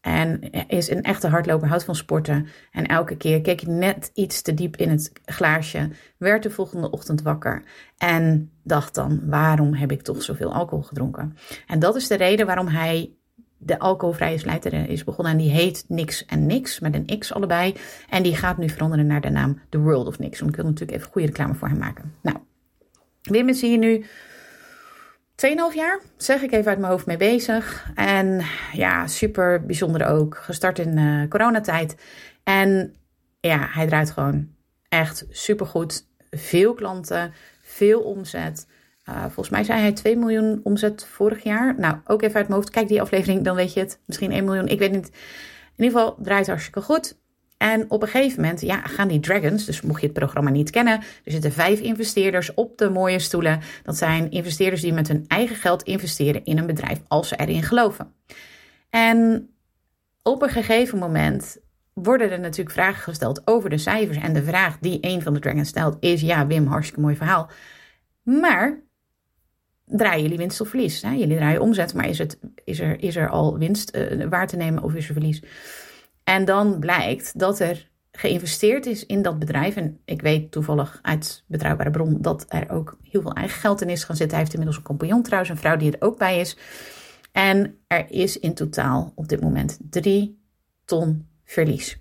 En 0.00 0.50
is 0.68 0.90
een 0.90 1.02
echte 1.02 1.28
hardloper, 1.28 1.68
houdt 1.68 1.84
van 1.84 1.94
sporten. 1.94 2.48
En 2.70 2.86
elke 2.86 3.16
keer 3.16 3.40
keek 3.40 3.60
hij 3.60 3.74
net 3.74 4.10
iets 4.14 4.42
te 4.42 4.54
diep 4.54 4.76
in 4.76 4.88
het 4.88 5.12
glaasje. 5.24 5.90
Werd 6.16 6.42
de 6.42 6.50
volgende 6.50 6.90
ochtend 6.90 7.22
wakker. 7.22 7.62
En 7.98 8.52
dacht 8.62 8.94
dan, 8.94 9.20
waarom 9.24 9.74
heb 9.74 9.92
ik 9.92 10.02
toch 10.02 10.22
zoveel 10.22 10.52
alcohol 10.52 10.84
gedronken? 10.84 11.36
En 11.66 11.78
dat 11.78 11.96
is 11.96 12.06
de 12.06 12.14
reden 12.14 12.46
waarom 12.46 12.66
hij 12.66 13.14
de 13.62 13.78
alcoholvrije 13.78 14.38
slijter 14.38 14.88
is 14.88 15.04
begonnen. 15.04 15.32
En 15.32 15.38
die 15.38 15.50
heet 15.50 15.84
Niks 15.88 16.24
en 16.24 16.46
Niks, 16.46 16.80
met 16.80 16.94
een 16.94 17.18
X 17.18 17.32
allebei. 17.32 17.74
En 18.08 18.22
die 18.22 18.36
gaat 18.36 18.58
nu 18.58 18.68
veranderen 18.68 19.06
naar 19.06 19.20
de 19.20 19.30
naam 19.30 19.60
The 19.68 19.78
World 19.78 20.06
of 20.06 20.18
Niks. 20.18 20.38
Want 20.38 20.50
ik 20.50 20.56
wil 20.56 20.64
natuurlijk 20.64 20.98
even 20.98 21.12
goede 21.12 21.26
reclame 21.26 21.54
voor 21.54 21.68
hem 21.68 21.78
maken. 21.78 22.14
Nou, 22.22 22.36
Wim 23.22 23.48
is 23.48 23.60
hier 23.60 23.78
nu 23.78 24.04
2,5 25.46 25.74
jaar, 25.74 26.00
zeg 26.16 26.42
ik 26.42 26.52
even 26.52 26.70
uit 26.70 26.78
mijn 26.78 26.92
hoofd 26.92 27.06
mee 27.06 27.16
bezig. 27.16 27.90
En 27.94 28.42
ja, 28.72 29.06
super 29.06 29.66
bijzonder 29.66 30.06
ook. 30.06 30.36
Gestart 30.36 30.78
in 30.78 30.98
uh, 30.98 31.28
coronatijd. 31.28 31.96
En 32.44 32.94
ja, 33.40 33.68
hij 33.70 33.86
draait 33.86 34.10
gewoon 34.10 34.48
echt 34.88 35.26
super 35.28 35.66
goed. 35.66 36.06
Veel 36.30 36.74
klanten, 36.74 37.32
veel 37.62 38.00
omzet. 38.00 38.66
Uh, 39.10 39.22
volgens 39.22 39.48
mij 39.48 39.64
zei 39.64 39.80
hij 39.80 39.92
2 39.92 40.16
miljoen 40.16 40.60
omzet 40.62 41.06
vorig 41.10 41.42
jaar. 41.42 41.74
Nou, 41.78 41.96
ook 42.06 42.22
even 42.22 42.36
uit 42.36 42.48
mijn 42.48 42.60
hoofd. 42.60 42.70
Kijk 42.70 42.88
die 42.88 43.00
aflevering, 43.00 43.44
dan 43.44 43.56
weet 43.56 43.72
je 43.72 43.80
het. 43.80 44.00
Misschien 44.06 44.32
1 44.32 44.44
miljoen, 44.44 44.68
ik 44.68 44.78
weet 44.78 44.92
niet. 44.92 45.10
In 45.76 45.84
ieder 45.84 45.98
geval 46.00 46.16
draait 46.22 46.38
het 46.38 46.48
hartstikke 46.48 46.80
goed. 46.80 47.18
En 47.56 47.90
op 47.90 48.02
een 48.02 48.08
gegeven 48.08 48.40
moment 48.40 48.60
ja, 48.60 48.80
gaan 48.80 49.08
die 49.08 49.20
dragons, 49.20 49.64
dus 49.64 49.80
mocht 49.80 50.00
je 50.00 50.06
het 50.06 50.16
programma 50.16 50.50
niet 50.50 50.70
kennen, 50.70 51.00
er 51.24 51.32
zitten 51.32 51.52
vijf 51.52 51.80
investeerders 51.80 52.54
op 52.54 52.78
de 52.78 52.90
mooie 52.90 53.18
stoelen. 53.18 53.60
Dat 53.82 53.96
zijn 53.96 54.30
investeerders 54.30 54.80
die 54.80 54.92
met 54.92 55.08
hun 55.08 55.24
eigen 55.28 55.56
geld 55.56 55.82
investeren 55.82 56.44
in 56.44 56.58
een 56.58 56.66
bedrijf 56.66 57.00
als 57.08 57.28
ze 57.28 57.36
erin 57.36 57.62
geloven. 57.62 58.14
En 58.90 59.50
op 60.22 60.42
een 60.42 60.48
gegeven 60.48 60.98
moment 60.98 61.58
worden 61.92 62.30
er 62.30 62.40
natuurlijk 62.40 62.76
vragen 62.76 63.02
gesteld 63.02 63.42
over 63.44 63.70
de 63.70 63.78
cijfers. 63.78 64.18
En 64.18 64.32
de 64.32 64.44
vraag 64.44 64.78
die 64.78 64.98
een 65.00 65.22
van 65.22 65.34
de 65.34 65.40
dragons 65.40 65.68
stelt 65.68 65.96
is: 66.00 66.20
ja, 66.20 66.46
Wim, 66.46 66.66
hartstikke 66.66 67.00
mooi 67.00 67.16
verhaal. 67.16 67.50
Maar 68.22 68.80
draaien 69.90 70.22
jullie 70.22 70.38
winst 70.38 70.60
of 70.60 70.68
verlies. 70.68 71.02
Hè? 71.02 71.10
Jullie 71.10 71.36
draaien 71.36 71.60
omzet, 71.60 71.94
maar 71.94 72.08
is, 72.08 72.18
het, 72.18 72.38
is, 72.64 72.80
er, 72.80 73.02
is 73.02 73.16
er 73.16 73.28
al 73.28 73.58
winst 73.58 73.96
uh, 73.96 74.26
waar 74.28 74.46
te 74.46 74.56
nemen 74.56 74.82
of 74.82 74.94
is 74.94 75.06
er 75.08 75.12
verlies? 75.12 75.42
En 76.24 76.44
dan 76.44 76.78
blijkt 76.78 77.38
dat 77.38 77.60
er 77.60 77.88
geïnvesteerd 78.12 78.86
is 78.86 79.06
in 79.06 79.22
dat 79.22 79.38
bedrijf. 79.38 79.76
En 79.76 80.00
ik 80.04 80.22
weet 80.22 80.50
toevallig 80.50 80.98
uit 81.02 81.44
betrouwbare 81.46 81.90
bron 81.90 82.22
dat 82.22 82.44
er 82.48 82.70
ook 82.70 82.98
heel 83.02 83.22
veel 83.22 83.32
eigen 83.32 83.60
geld 83.60 83.80
in 83.80 83.88
is 83.88 84.04
gaan 84.04 84.16
zitten. 84.16 84.36
Hij 84.36 84.38
heeft 84.38 84.52
inmiddels 84.52 84.78
een 84.78 84.88
compagnon 84.88 85.22
trouwens, 85.22 85.50
een 85.50 85.56
vrouw 85.56 85.76
die 85.76 85.92
er 85.92 86.06
ook 86.06 86.18
bij 86.18 86.40
is. 86.40 86.56
En 87.32 87.78
er 87.86 88.10
is 88.10 88.38
in 88.38 88.54
totaal 88.54 89.12
op 89.14 89.28
dit 89.28 89.40
moment 89.40 89.78
3 89.90 90.42
ton 90.84 91.28
verlies. 91.44 91.98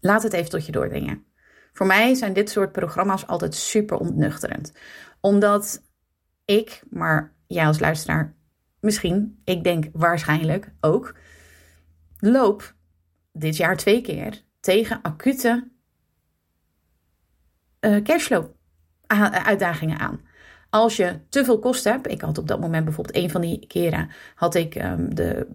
Laat 0.00 0.22
het 0.22 0.32
even 0.32 0.50
tot 0.50 0.66
je 0.66 0.72
doordringen. 0.72 1.24
Voor 1.72 1.86
mij 1.86 2.14
zijn 2.14 2.32
dit 2.32 2.50
soort 2.50 2.72
programma's 2.72 3.26
altijd 3.26 3.54
super 3.54 3.96
ontnuchterend. 3.98 4.72
Omdat 5.20 5.82
ik, 6.44 6.82
maar 6.90 7.34
jij 7.46 7.66
als 7.66 7.78
luisteraar 7.78 8.34
misschien, 8.80 9.40
ik 9.44 9.64
denk 9.64 9.84
waarschijnlijk 9.92 10.72
ook, 10.80 11.14
loop 12.18 12.74
dit 13.32 13.56
jaar 13.56 13.76
twee 13.76 14.00
keer 14.00 14.44
tegen 14.60 15.02
acute 15.02 15.68
uh, 17.80 18.02
cashflow 18.02 18.46
uitdagingen 19.30 19.98
aan. 19.98 20.20
Als 20.70 20.96
je 20.96 21.20
te 21.28 21.44
veel 21.44 21.58
kosten 21.58 21.92
hebt, 21.92 22.10
ik 22.10 22.20
had 22.20 22.38
op 22.38 22.48
dat 22.48 22.60
moment 22.60 22.84
bijvoorbeeld 22.84 23.16
een 23.16 23.30
van 23.30 23.40
die 23.40 23.66
keren, 23.66 24.10
had 24.34 24.54
ik 24.54 24.74
um, 24.74 25.14
de 25.14 25.48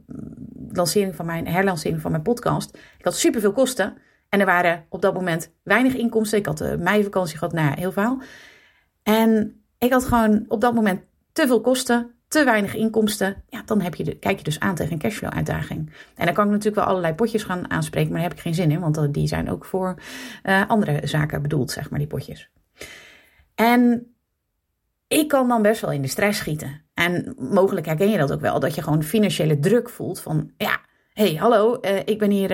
lancering 0.71 1.15
van 1.15 1.25
mijn 1.25 1.47
herlancering 1.47 2.01
van 2.01 2.11
mijn 2.11 2.23
podcast. 2.23 2.77
Ik 2.97 3.05
had 3.05 3.17
superveel 3.17 3.51
kosten 3.51 3.97
En 4.29 4.39
er 4.39 4.45
waren 4.45 4.85
op 4.89 5.01
dat 5.01 5.13
moment 5.13 5.51
weinig 5.63 5.93
inkomsten. 5.93 6.37
Ik 6.37 6.45
had 6.45 6.57
de 6.57 6.77
meivakantie 6.79 7.37
gehad, 7.37 7.53
nou 7.53 7.67
ja, 7.67 7.75
heel 7.75 7.91
veel. 7.91 8.21
En 9.03 9.64
ik 9.77 9.91
had 9.91 10.05
gewoon 10.05 10.45
op 10.47 10.61
dat 10.61 10.73
moment 10.73 11.01
te 11.31 11.47
veel 11.47 11.61
kosten, 11.61 12.11
te 12.27 12.43
weinig 12.43 12.75
inkomsten. 12.75 13.43
Ja, 13.49 13.61
dan 13.65 13.81
heb 13.81 13.95
je 13.95 14.15
kijk 14.19 14.37
je 14.37 14.43
dus 14.43 14.59
aan 14.59 14.75
tegen 14.75 14.93
een 14.93 14.99
cashflow 14.99 15.31
uitdaging. 15.33 15.93
En 16.15 16.25
dan 16.25 16.33
kan 16.33 16.45
ik 16.45 16.51
natuurlijk 16.51 16.75
wel 16.75 16.85
allerlei 16.85 17.13
potjes 17.13 17.43
gaan 17.43 17.69
aanspreken, 17.69 18.11
maar 18.11 18.19
daar 18.19 18.29
heb 18.29 18.37
ik 18.37 18.43
geen 18.43 18.55
zin 18.55 18.71
in, 18.71 18.79
want 18.79 19.13
die 19.13 19.27
zijn 19.27 19.49
ook 19.49 19.65
voor 19.65 19.95
uh, 20.43 20.69
andere 20.69 21.07
zaken 21.07 21.41
bedoeld, 21.41 21.71
zeg 21.71 21.89
maar, 21.89 21.99
die 21.99 22.07
potjes. 22.07 22.49
En 23.55 24.07
ik 25.07 25.27
kan 25.27 25.47
dan 25.47 25.61
best 25.61 25.81
wel 25.81 25.91
in 25.91 26.01
de 26.01 26.07
stress 26.07 26.39
schieten. 26.39 26.81
En 26.93 27.35
mogelijk 27.37 27.85
herken 27.85 28.09
je 28.09 28.17
dat 28.17 28.31
ook 28.31 28.41
wel, 28.41 28.59
dat 28.59 28.75
je 28.75 28.81
gewoon 28.81 29.03
financiële 29.03 29.59
druk 29.59 29.89
voelt 29.89 30.19
van, 30.19 30.51
ja, 30.57 30.79
hey, 31.13 31.35
hallo, 31.35 31.77
uh, 31.81 31.99
ik 32.05 32.19
ben 32.19 32.29
hier 32.29 32.49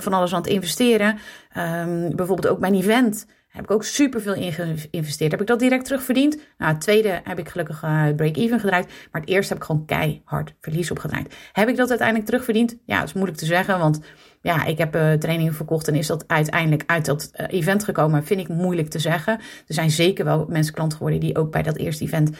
van 0.00 0.12
alles 0.12 0.32
aan 0.32 0.40
het 0.40 0.50
investeren. 0.50 1.18
Um, 1.56 2.16
bijvoorbeeld 2.16 2.48
ook 2.48 2.60
mijn 2.60 2.74
event. 2.74 3.26
Heb 3.58 3.66
ik 3.66 3.76
ook 3.76 3.84
superveel 3.84 4.34
in 4.34 4.52
geïnvesteerd. 4.52 5.30
Heb 5.30 5.40
ik 5.40 5.46
dat 5.46 5.58
direct 5.58 5.84
terugverdiend? 5.84 6.36
Nou, 6.58 6.72
het 6.72 6.80
tweede 6.80 7.20
heb 7.24 7.38
ik 7.38 7.48
gelukkig 7.48 7.82
uh, 7.82 8.14
break-even 8.16 8.60
gedraaid. 8.60 8.86
Maar 9.12 9.20
het 9.20 9.30
eerste 9.30 9.52
heb 9.52 9.62
ik 9.62 9.68
gewoon 9.68 9.84
keihard 9.84 10.54
verlies 10.60 10.90
opgedraaid. 10.90 11.34
Heb 11.52 11.68
ik 11.68 11.76
dat 11.76 11.88
uiteindelijk 11.88 12.28
terugverdiend? 12.28 12.76
Ja, 12.84 12.98
dat 12.98 13.08
is 13.08 13.12
moeilijk 13.12 13.38
te 13.38 13.46
zeggen. 13.46 13.78
Want 13.78 14.00
ja, 14.40 14.64
ik 14.64 14.78
heb 14.78 14.96
uh, 14.96 15.12
trainingen 15.12 15.54
verkocht 15.54 15.88
en 15.88 15.94
is 15.94 16.06
dat 16.06 16.24
uiteindelijk 16.26 16.82
uit 16.86 17.04
dat 17.04 17.30
uh, 17.36 17.46
event 17.48 17.84
gekomen? 17.84 18.24
Vind 18.24 18.40
ik 18.40 18.48
moeilijk 18.48 18.88
te 18.88 18.98
zeggen. 18.98 19.38
Er 19.66 19.74
zijn 19.74 19.90
zeker 19.90 20.24
wel 20.24 20.46
mensen 20.48 20.74
klant 20.74 20.94
geworden 20.94 21.20
die 21.20 21.36
ook 21.36 21.52
bij 21.52 21.62
dat 21.62 21.76
eerste 21.76 22.04
event 22.04 22.30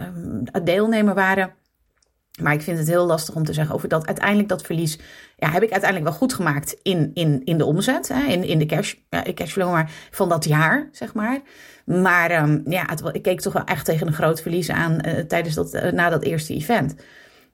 um, 0.00 0.64
deelnemer 0.64 1.14
waren. 1.14 1.54
Maar 2.42 2.52
ik 2.52 2.62
vind 2.62 2.78
het 2.78 2.88
heel 2.88 3.06
lastig 3.06 3.34
om 3.34 3.44
te 3.44 3.52
zeggen 3.52 3.74
ik 3.84 3.90
dat 3.90 4.06
uiteindelijk 4.06 4.48
dat 4.48 4.62
verlies. 4.62 4.98
Ja, 5.36 5.50
heb 5.50 5.62
ik 5.62 5.70
uiteindelijk 5.70 6.10
wel 6.10 6.18
goed 6.18 6.34
gemaakt 6.34 6.76
in, 6.82 7.10
in, 7.14 7.42
in 7.44 7.58
de 7.58 7.64
omzet, 7.64 8.08
hè, 8.08 8.22
in, 8.22 8.44
in 8.44 8.58
de 8.58 8.66
cash, 8.66 8.94
ja, 9.10 9.24
cashflow 9.34 9.70
maar 9.70 9.90
van 10.10 10.28
dat 10.28 10.44
jaar, 10.44 10.88
zeg 10.92 11.14
maar. 11.14 11.40
Maar 11.84 12.42
um, 12.42 12.62
ja, 12.68 12.84
het, 12.86 13.02
ik 13.12 13.22
keek 13.22 13.40
toch 13.40 13.52
wel 13.52 13.64
echt 13.64 13.84
tegen 13.84 14.06
een 14.06 14.12
groot 14.12 14.42
verlies 14.42 14.70
aan 14.70 14.98
uh, 15.06 15.12
tijdens 15.18 15.54
dat, 15.54 15.74
uh, 15.74 15.92
na 15.92 16.08
dat 16.08 16.22
eerste 16.22 16.54
event. 16.54 16.94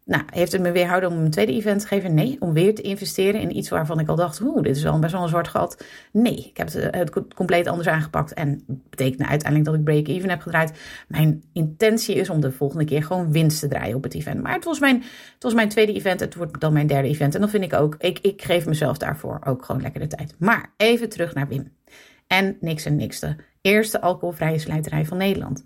Nou, 0.05 0.23
heeft 0.33 0.53
het 0.53 0.61
me 0.61 0.73
weerhouden 0.73 1.11
om 1.11 1.19
een 1.19 1.31
tweede 1.31 1.53
event 1.53 1.81
te 1.81 1.87
geven? 1.87 2.15
Nee. 2.15 2.37
Om 2.41 2.53
weer 2.53 2.75
te 2.75 2.83
investeren 2.83 3.41
in 3.41 3.57
iets 3.57 3.69
waarvan 3.69 4.01
ik 4.01 4.09
al 4.09 4.17
dacht, 4.17 4.41
oeh, 4.41 4.63
dit 4.63 4.77
is 4.77 4.83
wel 4.83 4.99
best 4.99 5.13
wel 5.13 5.23
een 5.23 5.29
zwart 5.29 5.49
gat. 5.49 5.85
Nee, 6.13 6.37
ik 6.37 6.57
heb 6.57 6.73
het, 6.73 6.95
het 6.95 7.35
compleet 7.35 7.67
anders 7.67 7.89
aangepakt. 7.89 8.35
En 8.35 8.65
betekent 8.91 9.29
uiteindelijk 9.29 9.65
dat 9.65 9.75
ik 9.75 9.85
break-even 9.85 10.31
heb 10.31 10.41
gedraaid. 10.41 10.73
Mijn 11.09 11.43
intentie 11.53 12.15
is 12.15 12.31
om 12.31 12.41
de 12.41 12.53
volgende 12.53 12.85
keer 12.85 13.03
gewoon 13.03 13.33
winst 13.33 13.61
te 13.61 13.69
draaien 13.69 13.97
op 13.97 14.03
het 14.03 14.15
event. 14.15 14.43
Maar 14.43 14.55
het 14.55 14.65
was 14.65 14.79
mijn, 14.79 14.97
het 15.35 15.43
was 15.43 15.55
mijn 15.55 15.69
tweede 15.69 15.93
event, 15.93 16.21
het 16.21 16.35
wordt 16.35 16.61
dan 16.61 16.73
mijn 16.73 16.87
derde 16.87 17.09
event. 17.09 17.35
En 17.35 17.41
dan 17.41 17.51
vind 17.51 17.65
ik 17.65 17.73
ook, 17.73 17.95
ik, 17.99 18.19
ik 18.19 18.43
geef 18.43 18.67
mezelf 18.67 18.99
daarvoor 18.99 19.41
ook 19.45 19.65
gewoon 19.65 19.83
lekker 19.83 20.01
de 20.01 20.07
tijd. 20.07 20.35
Maar 20.39 20.73
even 20.77 21.09
terug 21.09 21.35
naar 21.35 21.49
Wim. 21.49 21.73
En 22.27 22.57
niks 22.61 22.85
en 22.85 22.97
niks. 22.97 23.21
De 23.21 23.37
eerste 23.61 24.01
alcoholvrije 24.01 24.59
slijterij 24.59 25.05
van 25.05 25.17
Nederland. 25.17 25.63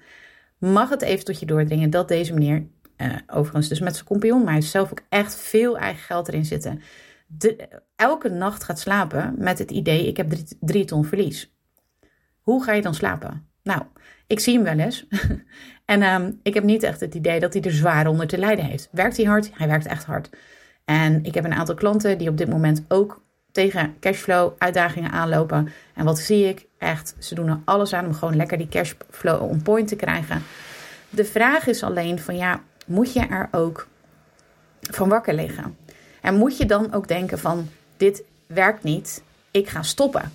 Mag 0.58 0.88
het 0.88 1.02
even 1.02 1.24
tot 1.24 1.40
je 1.40 1.46
doordringen 1.46 1.90
dat 1.90 2.08
deze 2.08 2.32
meneer 2.34 2.66
uh, 2.96 3.16
overigens 3.26 3.68
dus 3.68 3.80
met 3.80 3.94
zijn 3.94 4.06
compagnon, 4.06 4.38
maar 4.38 4.46
hij 4.46 4.54
heeft 4.54 4.70
zelf 4.70 4.90
ook 4.90 5.02
echt 5.08 5.36
veel 5.36 5.78
eigen 5.78 6.02
geld 6.02 6.28
erin 6.28 6.44
zitten. 6.44 6.82
Elke 7.96 8.28
nacht 8.28 8.64
gaat 8.64 8.78
slapen 8.78 9.34
met 9.38 9.58
het 9.58 9.70
idee: 9.70 10.06
ik 10.06 10.16
heb 10.16 10.32
drie, 10.60 10.84
ton 10.84 11.04
verlies. 11.04 11.54
Hoe 12.40 12.64
ga 12.64 12.72
je 12.72 12.82
dan 12.82 12.94
slapen? 12.94 13.48
Nou, 13.62 13.82
ik 14.26 14.40
zie 14.40 14.54
hem 14.54 14.64
wel 14.64 14.78
eens. 14.78 15.06
en 15.84 16.02
um, 16.02 16.40
ik 16.42 16.54
heb 16.54 16.64
niet 16.64 16.82
echt 16.82 17.00
het 17.00 17.14
idee 17.14 17.40
dat 17.40 17.52
hij 17.52 17.62
er 17.62 17.72
zwaar 17.72 18.06
onder 18.06 18.26
te 18.26 18.38
lijden 18.38 18.64
heeft. 18.64 18.88
Werkt 18.92 19.16
hij 19.16 19.26
hard? 19.26 19.50
Hij 19.52 19.68
werkt 19.68 19.86
echt 19.86 20.04
hard. 20.04 20.30
En 20.84 21.24
ik 21.24 21.34
heb 21.34 21.44
een 21.44 21.54
aantal 21.54 21.74
klanten 21.74 22.18
die 22.18 22.28
op 22.28 22.38
dit 22.38 22.48
moment 22.48 22.84
ook 22.88 23.24
tegen 23.52 23.96
cashflow 24.00 24.52
uitdagingen 24.58 25.10
aanlopen. 25.10 25.68
En 25.94 26.04
wat 26.04 26.18
zie 26.18 26.48
ik? 26.48 26.66
Echt, 26.78 27.16
ze 27.18 27.34
doen 27.34 27.48
er 27.48 27.60
alles 27.64 27.92
aan 27.92 28.06
om 28.06 28.14
gewoon 28.14 28.36
lekker 28.36 28.58
die 28.58 28.68
cashflow 28.68 29.42
on 29.42 29.62
point 29.62 29.88
te 29.88 29.96
krijgen. 29.96 30.42
De 31.10 31.24
vraag 31.24 31.66
is 31.66 31.82
alleen 31.82 32.18
van 32.18 32.36
ja, 32.36 32.62
moet 32.86 33.12
je 33.12 33.20
er 33.20 33.48
ook 33.50 33.86
van 34.80 35.08
wakker 35.08 35.34
liggen. 35.34 35.76
En 36.20 36.34
moet 36.34 36.56
je 36.56 36.66
dan 36.66 36.92
ook 36.92 37.08
denken 37.08 37.38
van 37.38 37.68
dit 37.96 38.22
werkt 38.46 38.82
niet, 38.82 39.22
ik 39.50 39.68
ga 39.68 39.82
stoppen. 39.82 40.32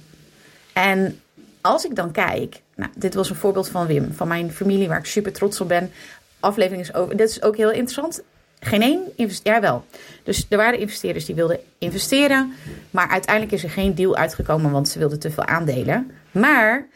En 0.73 1.21
als 1.61 1.85
ik 1.85 1.95
dan 1.95 2.11
kijk, 2.11 2.61
nou, 2.75 2.91
dit 2.95 3.13
was 3.13 3.29
een 3.29 3.35
voorbeeld 3.35 3.69
van 3.69 3.87
Wim, 3.87 4.13
van 4.13 4.27
mijn 4.27 4.51
familie 4.51 4.87
waar 4.87 4.99
ik 4.99 5.05
super 5.05 5.33
trots 5.33 5.61
op 5.61 5.67
ben. 5.67 5.91
Aflevering 6.39 6.81
is 6.81 6.93
over, 6.93 7.17
dit 7.17 7.29
is 7.29 7.41
ook 7.41 7.57
heel 7.57 7.71
interessant. 7.71 8.21
Geen 8.59 8.81
één 8.81 9.29
ja 9.43 9.61
wel. 9.61 9.85
Dus 10.23 10.45
er 10.49 10.57
waren 10.57 10.79
investeerders 10.79 11.25
die 11.25 11.35
wilden 11.35 11.59
investeren, 11.77 12.53
maar 12.91 13.09
uiteindelijk 13.09 13.53
is 13.53 13.63
er 13.63 13.69
geen 13.69 13.95
deal 13.95 14.15
uitgekomen, 14.15 14.71
want 14.71 14.89
ze 14.89 14.99
wilden 14.99 15.19
te 15.19 15.31
veel 15.31 15.45
aandelen. 15.45 16.11
Maar 16.31 16.87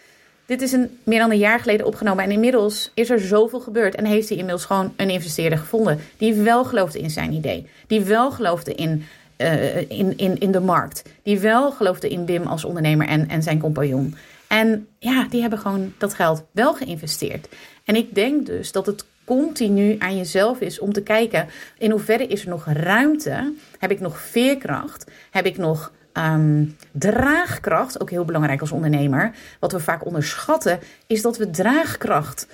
dit 0.46 0.62
is 0.62 0.72
een, 0.72 1.00
meer 1.04 1.20
dan 1.20 1.32
een 1.32 1.38
jaar 1.38 1.60
geleden 1.60 1.86
opgenomen 1.86 2.24
en 2.24 2.32
inmiddels 2.32 2.92
is 2.94 3.10
er 3.10 3.20
zoveel 3.20 3.60
gebeurd. 3.60 3.96
En 3.96 4.06
heeft 4.06 4.30
hij 4.30 4.38
inmiddels 4.38 4.66
gewoon 4.66 4.94
een 4.96 5.10
investeerder 5.10 5.58
gevonden 5.58 6.00
die 6.18 6.34
wel 6.34 6.66
geloofde 6.66 7.00
in 7.00 7.10
zijn 7.10 7.34
idee. 7.34 7.68
Die 7.88 8.02
wel 8.02 8.32
geloofde 8.32 8.74
in, 8.74 9.06
uh, 9.38 9.78
in, 9.78 10.18
in, 10.18 10.40
in 10.40 10.52
de 10.52 10.60
markt. 10.60 11.04
Die 11.24 11.40
wel 11.40 11.72
geloofde 11.72 12.10
in 12.10 12.26
Wim 12.26 12.44
als 12.44 12.66
ondernemer 12.66 13.08
en, 13.08 13.30
en 13.30 13.44
zijn 13.44 13.60
compagnon. 13.60 14.16
En 14.48 14.88
ja, 15.00 15.28
die 15.30 15.42
hebben 15.42 15.60
gewoon 15.60 15.94
dat 15.98 16.14
geld 16.14 16.44
wel 16.52 16.74
geïnvesteerd. 16.74 17.48
En 17.86 17.96
ik 17.96 18.16
denk 18.16 18.46
dus 18.46 18.72
dat 18.72 18.86
het 18.86 19.06
continu 19.26 19.96
aan 20.00 20.18
jezelf 20.18 20.60
is 20.60 20.80
om 20.80 20.94
te 20.94 21.02
kijken 21.02 21.48
in 21.78 21.92
hoeverre 21.92 22.28
is 22.28 22.42
er 22.42 22.50
nog 22.50 22.66
ruimte? 22.66 23.54
Heb 23.80 23.92
ik 23.92 24.00
nog 24.00 24.20
veerkracht? 24.20 25.12
Heb 25.32 25.46
ik 25.46 25.58
nog 25.58 25.92
um, 26.18 26.76
draagkracht, 26.92 28.02
ook 28.02 28.10
heel 28.10 28.26
belangrijk 28.26 28.62
als 28.62 28.72
ondernemer. 28.72 29.32
Wat 29.60 29.72
we 29.72 29.80
vaak 29.80 30.06
onderschatten, 30.06 30.80
is 31.08 31.22
dat 31.22 31.38
we 31.38 31.50
draagkracht 31.50 32.48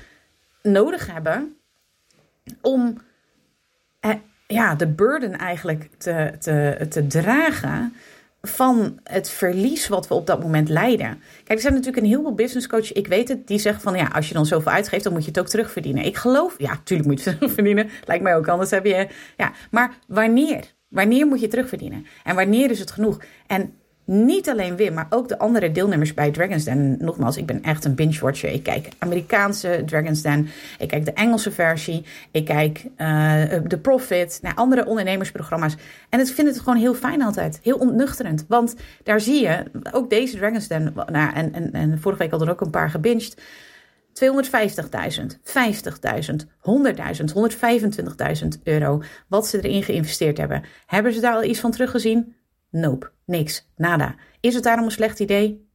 nodig 0.62 1.08
hebben 1.08 1.56
om 2.62 2.98
eh, 4.00 4.16
ja, 4.48 4.76
de 4.76 4.88
burden 4.88 5.38
eigenlijk 5.38 5.90
te, 5.98 6.34
te, 6.40 6.86
te 6.90 7.08
dragen 7.08 7.94
van 8.42 9.00
het 9.04 9.30
verlies 9.30 9.88
wat 9.88 10.08
we 10.08 10.14
op 10.14 10.28
dat 10.28 10.42
moment 10.42 10.70
leiden. 10.70 11.22
Kijk, 11.36 11.50
er 11.50 11.60
zijn 11.60 11.74
natuurlijk 11.74 12.04
een 12.04 12.10
heleboel 12.10 12.34
business 12.34 12.68
coaches, 12.68 12.92
ik 12.92 13.08
weet 13.08 13.28
het, 13.28 13.48
die 13.48 13.60
zeggen 13.60 13.82
van 13.82 13.96
ja, 13.96 14.06
als 14.06 14.28
je 14.28 14.34
dan 14.34 14.46
zoveel 14.46 14.72
uitgeeft, 14.72 15.04
dan 15.04 15.14
moet 15.14 15.24
je 15.24 15.30
het 15.30 15.40
ook 15.40 15.48
terugverdienen. 15.48 16.06
Ik 16.06 16.18
geloof, 16.18 16.56
ja, 16.58 16.80
tuurlijk 16.84 17.10
moet 17.10 17.24
je 17.24 17.30
het 17.30 17.38
terugverdienen. 17.40 17.90
Lijkt 18.06 18.24
mij 18.24 18.36
ook 18.36 18.48
anders 18.48 18.72
heb 18.72 18.86
je, 18.86 19.08
ja, 19.38 19.52
maar 19.72 19.94
wanneer? 20.08 20.74
Wanneer 20.92 21.28
moet 21.28 21.40
je 21.40 21.48
terugverdienen? 21.48 22.06
En 22.24 22.36
wanneer 22.36 22.72
is 22.72 22.80
het 22.80 22.92
genoeg? 22.92 23.20
En 23.48 23.74
niet 24.06 24.50
alleen 24.50 24.76
Wim, 24.76 24.94
maar 24.94 25.08
ook 25.10 25.28
de 25.28 25.38
andere 25.38 25.72
deelnemers 25.72 26.14
bij 26.14 26.32
Dragon's 26.32 26.64
Den. 26.64 26.98
Nogmaals, 27.00 27.38
ik 27.38 27.46
ben 27.46 27.64
echt 27.64 27.86
een 27.86 27.96
binge-watcher. 27.96 28.50
Ik 28.50 28.64
kijk 28.64 28.88
Amerikaanse 28.98 29.84
Dragon's 29.86 30.22
Den. 30.22 30.48
Ik 30.80 30.88
kijk 30.88 31.06
de 31.06 31.14
Engelse 31.14 31.52
versie. 31.52 32.06
Ik 32.32 32.46
kijk 32.46 32.86
The 33.68 33.80
Profit. 33.82 34.40
Naar 34.42 34.56
andere 34.56 34.86
ondernemersprogramma's. 34.86 35.76
En 36.10 36.20
ik 36.20 36.28
vind 36.28 36.48
het 36.48 36.60
gewoon 36.60 36.78
heel 36.78 36.94
fijn 36.94 37.22
altijd. 37.22 37.60
Heel 37.64 37.78
ontnuchterend. 37.78 38.46
Want 38.48 38.76
daar 39.04 39.22
zie 39.22 39.42
je, 39.42 39.64
ook 39.92 40.10
deze 40.10 40.38
Dragon's 40.38 40.68
Den. 40.68 40.94
Nou, 41.12 41.34
en, 41.34 41.54
en, 41.54 41.72
en 41.72 42.00
vorige 42.00 42.22
week 42.22 42.30
hadden 42.30 42.48
er 42.48 42.54
ook 42.54 42.62
een 42.62 42.70
paar 42.70 42.90
gebinged. 42.90 43.42
250.000, 44.14 45.38
50.000, 45.44 46.48
100.000, 46.62 47.34
125.000 48.44 48.48
euro. 48.64 49.02
Wat 49.28 49.48
ze 49.48 49.62
erin 49.62 49.84
geïnvesteerd 49.84 50.38
hebben. 50.38 50.64
Hebben 50.86 51.14
ze 51.14 51.20
daar 51.20 51.34
al 51.36 51.44
iets 51.44 51.60
van 51.60 51.72
teruggezien? 51.72 52.36
Nope, 52.70 53.12
niks, 53.26 53.70
nada. 53.76 54.16
Is 54.40 54.54
het 54.54 54.64
daarom 54.64 54.86
een 54.86 54.92
slecht 54.92 55.20
idee? 55.20 55.70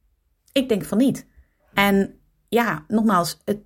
Ik 0.51 0.69
denk 0.69 0.83
van 0.83 0.97
niet. 0.97 1.27
En 1.73 2.19
ja, 2.49 2.85
nogmaals, 2.87 3.41
het, 3.45 3.59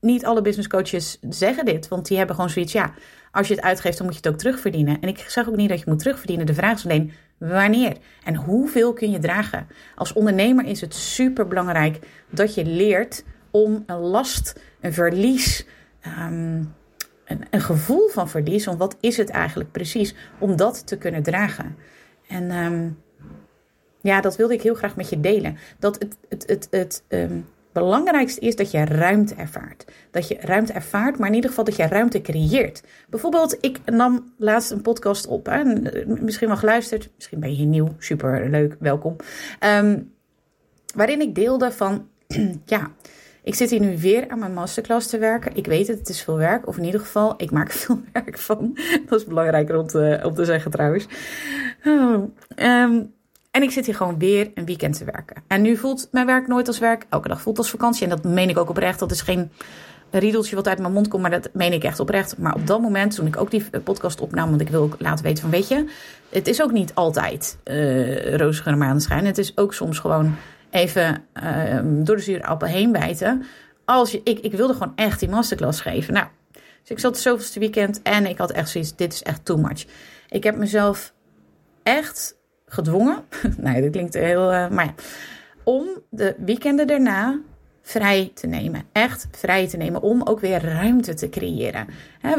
niet 0.00 0.24
alle 0.24 0.42
business 0.42 0.68
coaches 0.68 1.18
zeggen 1.28 1.64
dit, 1.64 1.88
want 1.88 2.06
die 2.06 2.16
hebben 2.16 2.34
gewoon 2.34 2.50
zoiets, 2.50 2.72
ja, 2.72 2.94
als 3.30 3.48
je 3.48 3.54
het 3.54 3.62
uitgeeft, 3.62 3.96
dan 3.96 4.06
moet 4.06 4.14
je 4.14 4.20
het 4.22 4.32
ook 4.32 4.38
terugverdienen. 4.38 5.00
En 5.00 5.08
ik 5.08 5.18
zeg 5.18 5.48
ook 5.48 5.56
niet 5.56 5.68
dat 5.68 5.78
je 5.78 5.84
moet 5.88 5.98
terugverdienen. 5.98 6.46
De 6.46 6.54
vraag 6.54 6.76
is 6.76 6.84
alleen 6.84 7.12
wanneer 7.38 7.96
en 8.24 8.34
hoeveel 8.34 8.92
kun 8.92 9.10
je 9.10 9.18
dragen. 9.18 9.66
Als 9.94 10.12
ondernemer 10.12 10.64
is 10.64 10.80
het 10.80 10.94
super 10.94 11.48
belangrijk 11.48 11.98
dat 12.30 12.54
je 12.54 12.64
leert 12.64 13.24
om 13.50 13.82
een 13.86 13.98
last, 13.98 14.60
een 14.80 14.92
verlies, 14.92 15.66
um, 16.06 16.74
een, 17.24 17.46
een, 17.50 17.60
gevoel 17.60 18.08
van 18.08 18.28
verlies, 18.28 18.66
om 18.66 18.76
wat 18.76 18.96
is 19.00 19.16
het 19.16 19.30
eigenlijk 19.30 19.72
precies, 19.72 20.14
om 20.38 20.56
dat 20.56 20.86
te 20.86 20.98
kunnen 20.98 21.22
dragen. 21.22 21.76
En 22.28 22.50
um, 22.50 22.98
ja, 24.00 24.20
dat 24.20 24.36
wilde 24.36 24.54
ik 24.54 24.62
heel 24.62 24.74
graag 24.74 24.96
met 24.96 25.08
je 25.08 25.20
delen. 25.20 25.56
Dat 25.78 25.98
het, 25.98 26.16
het, 26.28 26.44
het, 26.46 26.68
het 26.70 27.02
um, 27.08 27.46
belangrijkste 27.72 28.40
is 28.40 28.56
dat 28.56 28.70
je 28.70 28.84
ruimte 28.84 29.34
ervaart. 29.34 29.84
Dat 30.10 30.28
je 30.28 30.36
ruimte 30.40 30.72
ervaart, 30.72 31.18
maar 31.18 31.28
in 31.28 31.34
ieder 31.34 31.50
geval 31.50 31.64
dat 31.64 31.76
je 31.76 31.86
ruimte 31.86 32.20
creëert. 32.20 32.82
Bijvoorbeeld, 33.08 33.56
ik 33.60 33.78
nam 33.84 34.32
laatst 34.38 34.70
een 34.70 34.82
podcast 34.82 35.26
op. 35.26 35.46
Hè, 35.46 35.64
misschien 36.06 36.48
wel 36.48 36.56
geluisterd. 36.56 37.10
Misschien 37.16 37.40
ben 37.40 37.56
je 37.56 37.64
nieuw. 37.64 37.94
Super 37.98 38.50
leuk, 38.50 38.76
welkom. 38.78 39.16
Waarin 40.94 41.20
ik 41.20 41.34
deelde 41.34 41.72
van, 41.72 42.08
ja, 42.64 42.90
ik 43.42 43.54
zit 43.54 43.70
hier 43.70 43.80
nu 43.80 43.98
weer 43.98 44.28
aan 44.28 44.38
mijn 44.38 44.54
masterclass 44.54 45.06
te 45.06 45.18
werken. 45.18 45.56
Ik 45.56 45.66
weet 45.66 45.86
het, 45.86 45.98
het 45.98 46.08
is 46.08 46.22
veel 46.22 46.36
werk. 46.36 46.66
Of 46.66 46.76
in 46.76 46.84
ieder 46.84 47.00
geval, 47.00 47.34
ik 47.36 47.50
maak 47.50 47.72
veel 47.82 48.00
werk 48.12 48.38
van. 48.38 48.78
Dat 49.06 49.20
is 49.20 49.26
belangrijker 49.26 49.78
om 49.78 49.86
te, 49.86 50.20
om 50.22 50.34
te 50.34 50.44
zeggen 50.44 50.70
trouwens. 50.70 51.06
Oh, 51.84 52.12
um, 52.56 53.12
En 53.50 53.62
ik 53.62 53.70
zit 53.70 53.86
hier 53.86 53.94
gewoon 53.94 54.18
weer 54.18 54.50
een 54.54 54.64
weekend 54.64 54.98
te 54.98 55.04
werken. 55.04 55.42
En 55.46 55.62
nu 55.62 55.76
voelt 55.76 56.08
mijn 56.10 56.26
werk 56.26 56.46
nooit 56.46 56.66
als 56.66 56.78
werk. 56.78 57.06
Elke 57.08 57.28
dag 57.28 57.40
voelt 57.40 57.58
als 57.58 57.70
vakantie. 57.70 58.02
En 58.02 58.08
dat 58.08 58.24
meen 58.24 58.48
ik 58.48 58.58
ook 58.58 58.70
oprecht. 58.70 58.98
Dat 58.98 59.10
is 59.10 59.20
geen 59.20 59.50
riedeltje 60.10 60.56
wat 60.56 60.68
uit 60.68 60.78
mijn 60.78 60.92
mond 60.92 61.08
komt. 61.08 61.22
Maar 61.22 61.30
dat 61.30 61.48
meen 61.52 61.72
ik 61.72 61.84
echt 61.84 62.00
oprecht. 62.00 62.38
Maar 62.38 62.54
op 62.54 62.66
dat 62.66 62.80
moment, 62.80 63.14
toen 63.14 63.26
ik 63.26 63.36
ook 63.36 63.50
die 63.50 63.64
podcast 63.84 64.20
opnam. 64.20 64.48
Want 64.48 64.60
ik 64.60 64.68
wil 64.68 64.82
ook 64.82 64.96
laten 64.98 65.24
weten 65.24 65.42
van, 65.42 65.50
weet 65.50 65.68
je. 65.68 65.84
Het 66.28 66.46
is 66.46 66.62
ook 66.62 66.72
niet 66.72 66.94
altijd 66.94 67.58
uh, 67.64 68.34
rozige 68.34 68.76
maandenschijn. 68.76 69.26
Het 69.26 69.38
is 69.38 69.56
ook 69.56 69.74
soms 69.74 69.98
gewoon 69.98 70.36
even 70.70 71.24
uh, 71.42 71.80
door 71.84 72.16
de 72.16 72.22
zure 72.22 72.44
appel 72.44 72.68
heen 72.68 72.92
bijten. 72.92 73.42
Als 73.84 74.10
je, 74.10 74.20
ik, 74.24 74.38
ik 74.38 74.52
wilde 74.52 74.72
gewoon 74.72 74.92
echt 74.96 75.20
die 75.20 75.28
masterclass 75.28 75.80
geven. 75.80 76.14
Nou, 76.14 76.26
dus 76.52 76.90
ik 76.90 76.98
zat 76.98 77.12
het 77.12 77.22
zoveelste 77.22 77.58
weekend. 77.58 78.02
En 78.02 78.26
ik 78.26 78.38
had 78.38 78.50
echt 78.50 78.68
zoiets, 78.68 78.96
dit 78.96 79.12
is 79.12 79.22
echt 79.22 79.44
too 79.44 79.56
much. 79.56 79.86
Ik 80.28 80.44
heb 80.44 80.56
mezelf 80.56 81.12
echt 81.82 82.36
gedwongen. 82.66 83.24
nee, 83.56 83.82
dat 83.82 83.90
klinkt 83.90 84.14
heel. 84.14 84.52
Uh, 84.52 84.68
maar 84.68 84.84
ja, 84.84 84.94
om 85.64 85.86
de 86.10 86.34
weekenden 86.38 86.86
daarna 86.86 87.38
vrij 87.82 88.30
te 88.34 88.46
nemen. 88.46 88.82
Echt 88.92 89.28
vrij 89.30 89.68
te 89.68 89.76
nemen 89.76 90.02
om 90.02 90.22
ook 90.22 90.40
weer 90.40 90.64
ruimte 90.64 91.14
te 91.14 91.28
creëren. 91.28 91.86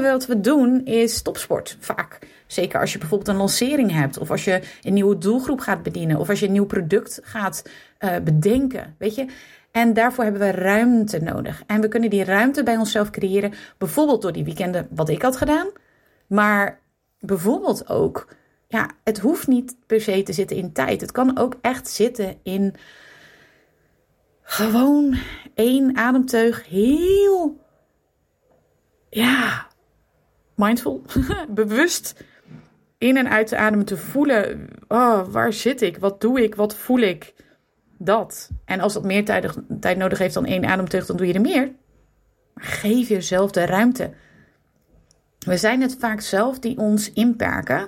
Wat 0.01 0.25
we 0.25 0.39
doen 0.39 0.86
is 0.86 1.21
topsport 1.21 1.77
vaak. 1.79 2.19
Zeker 2.48 2.79
als 2.79 2.91
je 2.91 2.98
bijvoorbeeld 2.98 3.29
een 3.29 3.36
lancering 3.36 3.91
hebt, 3.91 4.17
of 4.17 4.31
als 4.31 4.43
je 4.43 4.62
een 4.81 4.93
nieuwe 4.93 5.17
doelgroep 5.17 5.60
gaat 5.60 5.83
bedienen, 5.83 6.17
of 6.17 6.29
als 6.29 6.39
je 6.39 6.45
een 6.45 6.51
nieuw 6.51 6.65
product 6.65 7.19
gaat 7.24 7.69
uh, 8.00 8.15
bedenken. 8.24 8.95
Weet 8.98 9.15
je. 9.15 9.25
En 9.71 9.93
daarvoor 9.93 10.24
hebben 10.24 10.41
we 10.41 10.51
ruimte 10.51 11.19
nodig. 11.19 11.63
En 11.67 11.81
we 11.81 11.88
kunnen 11.88 12.10
die 12.10 12.24
ruimte 12.24 12.63
bij 12.63 12.77
onszelf 12.77 13.10
creëren, 13.10 13.53
bijvoorbeeld 13.77 14.21
door 14.21 14.31
die 14.31 14.43
weekenden, 14.43 14.88
wat 14.89 15.10
ik 15.10 15.21
had 15.21 15.38
gedaan. 15.38 15.67
Maar 16.27 16.79
bijvoorbeeld 17.19 17.89
ook 17.89 18.27
ja, 18.67 18.89
het 19.03 19.19
hoeft 19.19 19.48
niet 19.48 19.75
per 19.86 20.01
se 20.01 20.24
te 20.24 20.33
zitten 20.33 20.57
in 20.57 20.71
tijd. 20.71 21.01
Het 21.01 21.12
kan 21.12 21.38
ook 21.38 21.55
echt 21.62 21.89
zitten 21.89 22.36
in 22.43 22.75
gewoon 24.51 25.17
één 25.53 25.98
ademteug 25.98 26.67
heel, 26.67 27.60
ja, 29.10 29.67
mindful, 30.55 31.01
bewust 31.50 32.24
in 32.98 33.17
en 33.17 33.29
uit 33.29 33.48
te 33.48 33.58
ademen, 33.58 33.86
te 33.86 33.98
voelen, 33.98 34.67
oh, 34.88 35.27
waar 35.27 35.53
zit 35.53 35.81
ik, 35.81 35.98
wat 35.98 36.22
doe 36.22 36.43
ik, 36.43 36.55
wat 36.55 36.75
voel 36.75 37.00
ik, 37.00 37.34
dat. 37.98 38.50
En 38.65 38.79
als 38.79 38.93
dat 38.93 39.03
meer 39.03 39.25
tijd, 39.25 39.98
nodig 39.98 40.20
heeft 40.20 40.34
dan 40.34 40.46
één 40.46 40.65
ademteug, 40.65 41.05
dan 41.05 41.17
doe 41.17 41.27
je 41.27 41.34
er 41.34 41.41
meer. 41.41 41.72
Geef 42.55 43.08
jezelf 43.08 43.51
de 43.51 43.65
ruimte. 43.65 44.13
We 45.39 45.58
zijn 45.58 45.81
het 45.81 45.96
vaak 46.00 46.22
zelf 46.22 46.60
die 46.60 46.77
ons 46.77 47.13
inperken. 47.13 47.88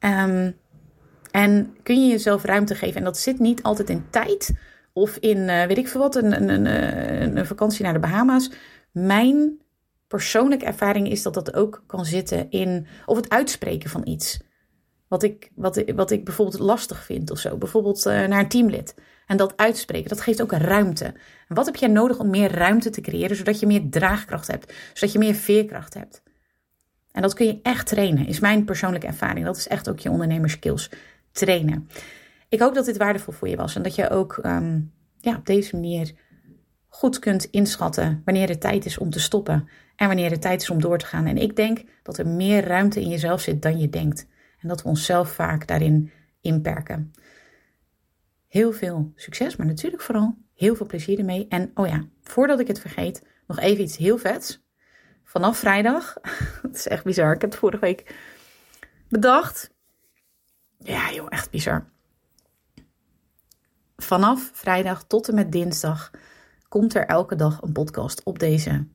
Um, 0.00 0.56
en 1.30 1.76
kun 1.82 2.02
je 2.02 2.10
jezelf 2.10 2.44
ruimte 2.44 2.74
geven. 2.74 2.96
En 2.96 3.04
dat 3.04 3.18
zit 3.18 3.38
niet 3.38 3.62
altijd 3.62 3.90
in 3.90 4.04
tijd 4.10 4.52
of 4.92 5.16
in, 5.16 5.38
uh, 5.38 5.64
weet 5.64 5.78
ik 5.78 5.88
veel 5.88 6.00
wat, 6.00 6.16
een, 6.16 6.50
een, 6.50 6.66
een, 6.66 7.36
een 7.36 7.46
vakantie 7.46 7.84
naar 7.84 7.92
de 7.92 7.98
Bahama's. 7.98 8.50
Mijn 8.92 9.60
persoonlijke 10.06 10.64
ervaring 10.64 11.10
is 11.10 11.22
dat 11.22 11.34
dat 11.34 11.54
ook 11.54 11.82
kan 11.86 12.04
zitten 12.04 12.50
in, 12.50 12.86
of 13.06 13.16
het 13.16 13.28
uitspreken 13.28 13.90
van 13.90 14.06
iets. 14.06 14.40
Wat 15.08 15.22
ik, 15.22 15.50
wat, 15.54 15.82
wat 15.94 16.10
ik 16.10 16.24
bijvoorbeeld 16.24 16.58
lastig 16.58 17.04
vind 17.04 17.30
of 17.30 17.38
zo. 17.38 17.56
Bijvoorbeeld 17.56 18.06
uh, 18.06 18.26
naar 18.26 18.40
een 18.40 18.48
teamlid. 18.48 18.94
En 19.26 19.36
dat 19.36 19.56
uitspreken, 19.56 20.08
dat 20.08 20.20
geeft 20.20 20.42
ook 20.42 20.52
ruimte. 20.52 21.04
En 21.48 21.54
wat 21.54 21.66
heb 21.66 21.76
jij 21.76 21.88
nodig 21.88 22.18
om 22.18 22.30
meer 22.30 22.50
ruimte 22.50 22.90
te 22.90 23.00
creëren, 23.00 23.36
zodat 23.36 23.60
je 23.60 23.66
meer 23.66 23.82
draagkracht 23.90 24.46
hebt, 24.46 24.74
zodat 24.92 25.12
je 25.12 25.18
meer 25.18 25.34
veerkracht 25.34 25.94
hebt? 25.94 26.22
En 27.12 27.22
dat 27.22 27.34
kun 27.34 27.46
je 27.46 27.58
echt 27.62 27.86
trainen, 27.86 28.26
is 28.26 28.40
mijn 28.40 28.64
persoonlijke 28.64 29.06
ervaring. 29.06 29.44
Dat 29.44 29.56
is 29.56 29.68
echt 29.68 29.88
ook 29.88 29.98
je 29.98 30.10
ondernemerskills 30.10 30.90
trainen. 31.32 31.88
Ik 32.52 32.60
hoop 32.60 32.74
dat 32.74 32.84
dit 32.84 32.96
waardevol 32.96 33.32
voor 33.32 33.48
je 33.48 33.56
was 33.56 33.74
en 33.74 33.82
dat 33.82 33.94
je 33.94 34.10
ook 34.10 34.40
um, 34.46 34.92
ja, 35.18 35.36
op 35.36 35.46
deze 35.46 35.74
manier 35.74 36.12
goed 36.88 37.18
kunt 37.18 37.44
inschatten 37.44 38.22
wanneer 38.24 38.48
het 38.48 38.60
tijd 38.60 38.84
is 38.84 38.98
om 38.98 39.10
te 39.10 39.20
stoppen 39.20 39.68
en 39.96 40.06
wanneer 40.06 40.30
het 40.30 40.40
tijd 40.40 40.62
is 40.62 40.70
om 40.70 40.80
door 40.80 40.98
te 40.98 41.06
gaan. 41.06 41.26
En 41.26 41.36
ik 41.36 41.56
denk 41.56 41.82
dat 42.02 42.18
er 42.18 42.26
meer 42.26 42.64
ruimte 42.64 43.00
in 43.00 43.08
jezelf 43.08 43.40
zit 43.40 43.62
dan 43.62 43.78
je 43.78 43.88
denkt. 43.88 44.26
En 44.58 44.68
dat 44.68 44.82
we 44.82 44.88
onszelf 44.88 45.32
vaak 45.32 45.66
daarin 45.66 46.12
inperken. 46.40 47.12
Heel 48.48 48.72
veel 48.72 49.12
succes, 49.14 49.56
maar 49.56 49.66
natuurlijk 49.66 50.02
vooral 50.02 50.36
heel 50.54 50.74
veel 50.74 50.86
plezier 50.86 51.18
ermee. 51.18 51.46
En 51.48 51.70
oh 51.74 51.86
ja, 51.86 52.04
voordat 52.22 52.60
ik 52.60 52.68
het 52.68 52.80
vergeet, 52.80 53.26
nog 53.46 53.58
even 53.58 53.84
iets 53.84 53.96
heel 53.96 54.18
vets 54.18 54.64
vanaf 55.24 55.58
vrijdag. 55.58 56.14
Het 56.62 56.74
is 56.76 56.88
echt 56.88 57.04
bizar. 57.04 57.34
Ik 57.34 57.40
heb 57.40 57.50
het 57.50 57.58
vorige 57.58 57.80
week 57.80 58.14
bedacht. 59.08 59.74
Ja, 60.78 61.12
joh, 61.12 61.26
echt 61.28 61.50
bizar. 61.50 61.91
Vanaf 64.02 64.50
vrijdag 64.52 65.04
tot 65.04 65.28
en 65.28 65.34
met 65.34 65.52
dinsdag 65.52 66.10
komt 66.68 66.94
er 66.94 67.06
elke 67.06 67.36
dag 67.36 67.62
een 67.62 67.72
podcast 67.72 68.22
op 68.24 68.38
deze, 68.38 68.86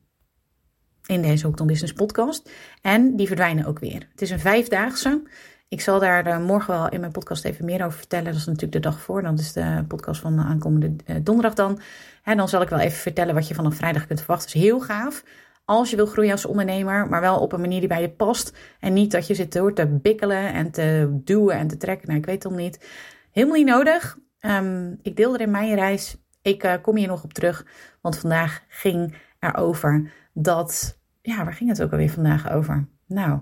in 1.06 1.22
deze 1.22 1.46
Hooked 1.46 1.66
Business 1.66 1.92
podcast. 1.92 2.50
En 2.82 3.16
die 3.16 3.26
verdwijnen 3.26 3.64
ook 3.64 3.78
weer. 3.78 4.08
Het 4.10 4.22
is 4.22 4.30
een 4.30 4.40
vijfdaagse. 4.40 5.22
Ik 5.68 5.80
zal 5.80 6.00
daar 6.00 6.26
uh, 6.26 6.38
morgen 6.38 6.74
wel 6.74 6.88
in 6.88 7.00
mijn 7.00 7.12
podcast 7.12 7.44
even 7.44 7.64
meer 7.64 7.84
over 7.84 7.98
vertellen. 7.98 8.24
Dat 8.24 8.34
is 8.34 8.44
natuurlijk 8.44 8.72
de 8.72 8.80
dag 8.80 9.00
voor. 9.00 9.22
Dat 9.22 9.38
is 9.38 9.52
de 9.52 9.84
podcast 9.88 10.20
van 10.20 10.36
de 10.36 10.42
aankomende 10.42 10.96
uh, 11.06 11.16
donderdag 11.22 11.54
dan. 11.54 11.80
En 12.24 12.36
dan 12.36 12.48
zal 12.48 12.62
ik 12.62 12.68
wel 12.68 12.78
even 12.78 12.98
vertellen 12.98 13.34
wat 13.34 13.48
je 13.48 13.54
vanaf 13.54 13.74
vrijdag 13.74 14.06
kunt 14.06 14.18
verwachten. 14.18 14.52
Dus 14.52 14.62
heel 14.62 14.80
gaaf 14.80 15.24
als 15.64 15.90
je 15.90 15.96
wil 15.96 16.06
groeien 16.06 16.32
als 16.32 16.46
ondernemer, 16.46 17.08
maar 17.08 17.20
wel 17.20 17.40
op 17.40 17.52
een 17.52 17.60
manier 17.60 17.80
die 17.80 17.88
bij 17.88 18.00
je 18.00 18.10
past. 18.10 18.56
En 18.80 18.92
niet 18.92 19.10
dat 19.10 19.26
je 19.26 19.34
zit 19.34 19.52
door 19.52 19.74
te 19.74 19.86
bikkelen 19.86 20.52
en 20.52 20.70
te 20.70 21.18
duwen 21.24 21.56
en 21.56 21.68
te 21.68 21.76
trekken. 21.76 22.06
Nou, 22.06 22.18
ik 22.18 22.26
weet 22.26 22.42
het 22.42 22.52
al 22.52 22.58
niet. 22.58 22.88
Helemaal 23.30 23.56
niet 23.56 23.66
nodig. 23.66 24.18
Um, 24.40 24.98
ik 25.02 25.16
deelde 25.16 25.38
in 25.38 25.50
mijn 25.50 25.74
reis. 25.74 26.16
Ik 26.42 26.64
uh, 26.64 26.74
kom 26.82 26.96
hier 26.96 27.08
nog 27.08 27.24
op 27.24 27.32
terug, 27.32 27.66
want 28.00 28.18
vandaag 28.18 28.62
ging 28.68 29.14
er 29.38 29.56
over 29.56 30.12
dat. 30.32 30.98
Ja, 31.22 31.44
waar 31.44 31.54
ging 31.54 31.70
het 31.70 31.82
ook 31.82 31.90
alweer 31.90 32.10
vandaag 32.10 32.50
over? 32.50 32.86
Nou, 33.06 33.40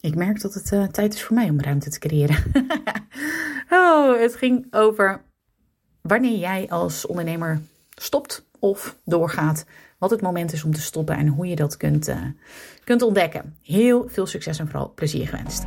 ik 0.00 0.14
merk 0.14 0.40
dat 0.40 0.54
het 0.54 0.72
uh, 0.72 0.84
tijd 0.84 1.14
is 1.14 1.22
voor 1.22 1.36
mij 1.36 1.48
om 1.48 1.60
ruimte 1.60 1.90
te 1.90 1.98
creëren. 1.98 2.36
oh, 3.70 4.20
het 4.20 4.34
ging 4.34 4.66
over 4.70 5.20
wanneer 6.00 6.38
jij 6.38 6.66
als 6.68 7.06
ondernemer 7.06 7.60
stopt 7.94 8.46
of 8.58 8.96
doorgaat 9.04 9.64
wat 9.98 10.10
het 10.10 10.20
moment 10.20 10.52
is 10.52 10.64
om 10.64 10.72
te 10.72 10.80
stoppen 10.80 11.16
en 11.16 11.26
hoe 11.26 11.46
je 11.46 11.56
dat 11.56 11.76
kunt, 11.76 12.08
uh, 12.08 12.22
kunt 12.84 13.02
ontdekken. 13.02 13.56
Heel 13.62 14.08
veel 14.08 14.26
succes 14.26 14.58
en 14.58 14.68
vooral 14.68 14.92
plezier 14.94 15.28
gewenst. 15.28 15.66